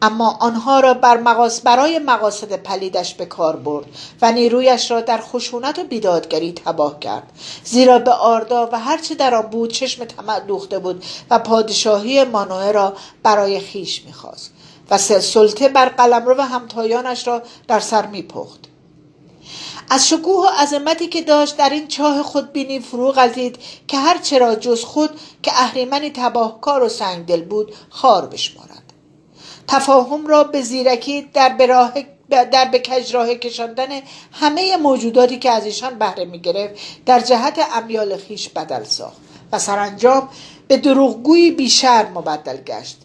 اما 0.02 0.36
آنها 0.40 0.80
را 0.80 0.94
بر 0.94 1.16
مقاس 1.16 1.60
برای 1.60 1.98
مقاصد 1.98 2.52
پلیدش 2.52 3.14
به 3.14 3.26
کار 3.26 3.56
برد 3.56 3.86
و 4.22 4.32
نیرویش 4.32 4.90
را 4.90 5.00
در 5.00 5.20
خشونت 5.20 5.78
و 5.78 5.84
بیدادگری 5.84 6.52
تباه 6.52 7.00
کرد. 7.00 7.32
زیرا 7.64 7.98
به 7.98 8.10
آردا 8.10 8.68
و 8.72 8.80
هرچه 8.80 9.14
در 9.14 9.34
آن 9.34 9.42
بود 9.42 9.72
چشم 9.72 10.04
طمع 10.04 10.40
دوخته 10.40 10.78
بود 10.78 11.04
و 11.30 11.38
پادشاهی 11.38 12.24
مانوه 12.24 12.72
را 12.72 12.92
برای 13.22 13.60
خیش 13.60 14.02
می‌خواست 14.06 14.52
و 14.90 14.98
سلطه 14.98 15.68
بر 15.68 15.88
قلمرو 15.88 16.34
و 16.38 16.40
همتایانش 16.40 17.26
را 17.26 17.42
در 17.68 17.80
سر 17.80 18.06
میپخت. 18.06 18.71
از 19.90 20.08
شکوه 20.08 20.46
و 20.46 20.48
عظمتی 20.62 21.06
که 21.06 21.22
داشت 21.22 21.56
در 21.56 21.70
این 21.70 21.88
چاه 21.88 22.22
خودبینی 22.22 22.80
فرو 22.80 23.12
غلطید 23.12 23.58
که 23.88 23.98
هر 23.98 24.18
چرا 24.18 24.54
جز 24.54 24.84
خود 24.84 25.10
که 25.42 25.52
اهریمنی 25.54 26.10
تباهکار 26.10 26.82
و 26.82 26.88
سنگدل 26.88 27.42
بود 27.42 27.74
خار 27.90 28.26
بشمارد. 28.26 28.82
تفاهم 29.68 30.26
را 30.26 30.44
به 30.44 30.62
زیرکی 30.62 31.22
در 31.22 31.48
براه 31.48 31.92
در 32.30 32.64
به 32.64 32.78
کجراه 32.78 33.34
کشاندن 33.34 33.88
همه 34.32 34.76
موجوداتی 34.76 35.38
که 35.38 35.50
از 35.50 35.64
ایشان 35.64 35.98
بهره 35.98 36.24
می 36.24 36.40
گرفت 36.40 36.74
در 37.06 37.20
جهت 37.20 37.58
امیال 37.74 38.16
خیش 38.16 38.48
بدل 38.48 38.84
ساخت 38.84 39.16
و 39.52 39.58
سرانجام 39.58 40.28
به 40.68 40.76
دروغگویی 40.76 41.50
بیشر 41.50 42.08
مبدل 42.08 42.56
گشت. 42.56 42.98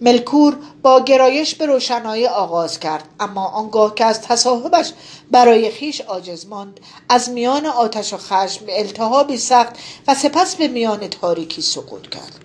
ملکور 0.00 0.56
با 0.82 1.00
گرایش 1.00 1.54
به 1.54 1.66
روشنایی 1.66 2.26
آغاز 2.26 2.80
کرد 2.80 3.08
اما 3.20 3.46
آنگاه 3.46 3.94
که 3.94 4.04
از 4.04 4.22
تصاحبش 4.22 4.92
برای 5.30 5.70
خیش 5.70 6.00
عاجز 6.00 6.46
ماند 6.46 6.80
از 7.08 7.30
میان 7.30 7.66
آتش 7.66 8.12
و 8.12 8.16
خشم 8.16 8.66
به 8.66 8.80
التهابی 8.80 9.36
سخت 9.36 9.72
و 10.08 10.14
سپس 10.14 10.56
به 10.56 10.68
میان 10.68 11.08
تاریکی 11.08 11.62
سقوط 11.62 12.08
کرد. 12.08 12.40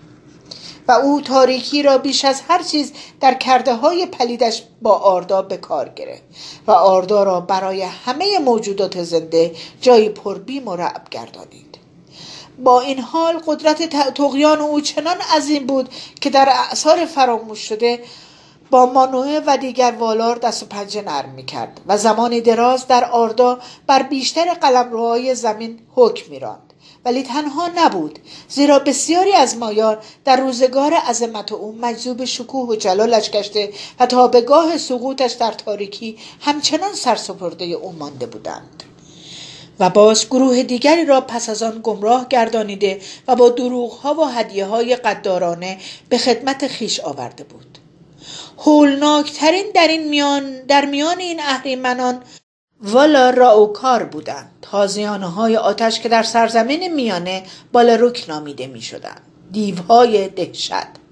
و 0.87 0.91
او 0.91 1.21
تاریکی 1.21 1.83
را 1.83 1.97
بیش 1.97 2.25
از 2.25 2.41
هر 2.47 2.63
چیز 2.63 2.91
در 3.21 3.33
کرده 3.33 3.75
های 3.75 4.05
پلیدش 4.05 4.63
با 4.81 4.91
آردا 4.91 5.41
به 5.41 5.57
کار 5.57 5.89
گرفت 5.89 6.23
و 6.67 6.71
آردا 6.71 7.23
را 7.23 7.39
برای 7.39 7.81
همه 7.81 8.39
موجودات 8.39 9.03
زنده 9.03 9.55
جای 9.81 10.09
پربیم 10.09 10.67
و 10.67 10.75
رعب 10.75 11.09
گردانید. 11.11 11.64
با 12.63 12.81
این 12.81 12.99
حال 12.99 13.41
قدرت 13.47 13.89
تقیان 14.13 14.59
او 14.59 14.81
چنان 14.81 15.17
عظیم 15.37 15.65
بود 15.65 15.89
که 16.21 16.29
در 16.29 16.49
اعثار 16.49 17.05
فراموش 17.05 17.59
شده 17.59 17.99
با 18.71 18.85
مانوه 18.85 19.41
و 19.47 19.57
دیگر 19.57 19.91
والار 19.91 20.35
دست 20.35 20.63
و 20.63 20.65
پنجه 20.65 21.01
نرم 21.01 21.29
می 21.29 21.45
کرد 21.45 21.81
و 21.87 21.97
زمانی 21.97 22.41
دراز 22.41 22.87
در 22.87 23.05
آردا 23.05 23.59
بر 23.87 24.03
بیشتر 24.03 24.53
قلمروهای 24.53 25.35
زمین 25.35 25.79
حکم 25.95 26.31
میراند. 26.31 26.73
ولی 27.05 27.23
تنها 27.23 27.69
نبود 27.75 28.19
زیرا 28.49 28.79
بسیاری 28.79 29.33
از 29.33 29.57
مایار 29.57 30.03
در 30.25 30.37
روزگار 30.37 30.93
عظمت 30.93 31.51
او 31.51 31.77
مجذوب 31.81 32.25
شکوه 32.25 32.69
و 32.69 32.75
جلالش 32.75 33.31
گشته 33.31 33.73
و 33.99 34.05
تا 34.05 34.27
به 34.27 34.41
گاه 34.41 34.77
سقوطش 34.77 35.31
در 35.31 35.51
تاریکی 35.51 36.17
همچنان 36.41 36.93
سرسپرده 36.93 37.65
او 37.65 37.91
مانده 37.91 38.25
بودند. 38.25 38.83
و 39.79 39.89
باز 39.89 40.25
گروه 40.25 40.63
دیگری 40.63 41.05
را 41.05 41.21
پس 41.21 41.49
از 41.49 41.63
آن 41.63 41.79
گمراه 41.83 42.27
گردانیده 42.29 43.01
و 43.27 43.35
با 43.35 43.49
دروغها 43.49 44.13
و 44.13 44.25
هدیه 44.25 44.65
های 44.65 44.95
قدارانه 44.95 45.77
به 46.09 46.17
خدمت 46.17 46.67
خیش 46.67 46.99
آورده 46.99 47.43
بود. 47.43 47.77
هولناکترین 48.57 49.65
در 49.75 49.87
این 49.87 50.09
میان 50.09 50.61
در 50.67 50.85
میان 50.85 51.19
این 51.19 51.39
اهریمنان 51.39 52.21
والا 52.81 53.29
راوکار 53.29 54.03
بودند. 54.03 54.51
تازیانه 54.61 55.31
های 55.31 55.57
آتش 55.57 55.99
که 55.99 56.09
در 56.09 56.23
سرزمین 56.23 56.93
میانه 56.93 57.43
بالاروک 57.71 58.25
نامیده 58.27 58.67
می 58.67 58.81
شدند 58.81 59.21
دیوهای 59.51 60.27
دهشت. 60.27 61.05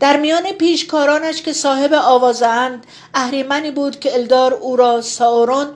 در 0.00 0.16
میان 0.16 0.52
پیشکارانش 0.52 1.42
که 1.42 1.52
صاحب 1.52 1.92
آوازند 1.92 2.86
اهریمنی 3.14 3.70
بود 3.70 4.00
که 4.00 4.14
الدار 4.14 4.54
او 4.54 4.76
را 4.76 5.00
ساورون 5.00 5.66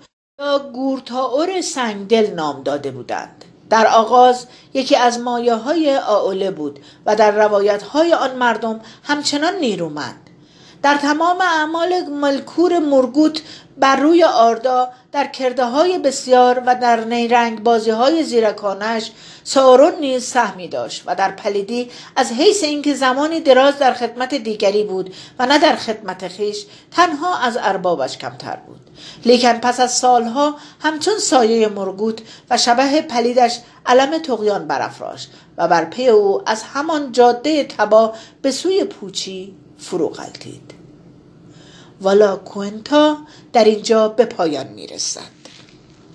گورتاور 0.72 1.60
سنگدل 1.60 2.34
نام 2.34 2.62
داده 2.62 2.90
بودند. 2.90 3.44
در 3.70 3.86
آغاز 3.86 4.46
یکی 4.74 4.96
از 4.96 5.18
مایه 5.18 5.54
های 5.54 5.96
آوله 5.96 6.50
بود 6.50 6.78
و 7.06 7.16
در 7.16 7.30
روایت 7.30 7.82
های 7.82 8.12
آن 8.12 8.36
مردم 8.36 8.80
همچنان 9.02 9.54
نیرومند. 9.54 10.30
در 10.82 10.96
تمام 10.96 11.40
اعمال 11.40 12.02
ملکور 12.02 12.78
مرگوت 12.78 13.42
بر 13.82 13.96
روی 13.96 14.24
آردا 14.24 14.88
در 15.12 15.26
کرده 15.26 15.64
های 15.64 15.98
بسیار 15.98 16.62
و 16.66 16.74
در 16.74 17.04
نیرنگ 17.04 17.62
بازی 17.62 17.90
های 17.90 18.24
زیرکانش 18.24 19.10
سارون 19.44 19.94
نیز 20.00 20.24
سهمی 20.24 20.68
داشت 20.68 21.02
و 21.06 21.14
در 21.14 21.30
پلیدی 21.30 21.90
از 22.16 22.32
حیث 22.32 22.64
اینکه 22.64 22.94
زمانی 22.94 23.40
دراز 23.40 23.78
در 23.78 23.92
خدمت 23.92 24.34
دیگری 24.34 24.84
بود 24.84 25.14
و 25.38 25.46
نه 25.46 25.58
در 25.58 25.76
خدمت 25.76 26.28
خیش 26.28 26.66
تنها 26.90 27.38
از 27.38 27.58
اربابش 27.60 28.18
کمتر 28.18 28.56
بود. 28.56 28.80
لیکن 29.24 29.52
پس 29.52 29.80
از 29.80 29.92
سالها 29.92 30.56
همچون 30.80 31.18
سایه 31.18 31.68
مرگوت 31.68 32.22
و 32.50 32.58
شبه 32.58 33.02
پلیدش 33.02 33.58
علم 33.86 34.18
تقیان 34.18 34.66
برافراشت 34.66 35.30
و 35.58 35.68
بر 35.68 35.84
پی 35.84 36.08
او 36.08 36.42
از 36.46 36.62
همان 36.62 37.12
جاده 37.12 37.64
تبا 37.64 38.12
به 38.42 38.50
سوی 38.50 38.84
پوچی 38.84 39.54
فرو 39.78 40.08
غلطید 40.08 40.81
والا 42.02 42.36
کوئنتا 42.36 43.16
در 43.52 43.64
اینجا 43.64 44.08
به 44.08 44.24
پایان 44.24 44.66
می‌رسد. 44.68 45.41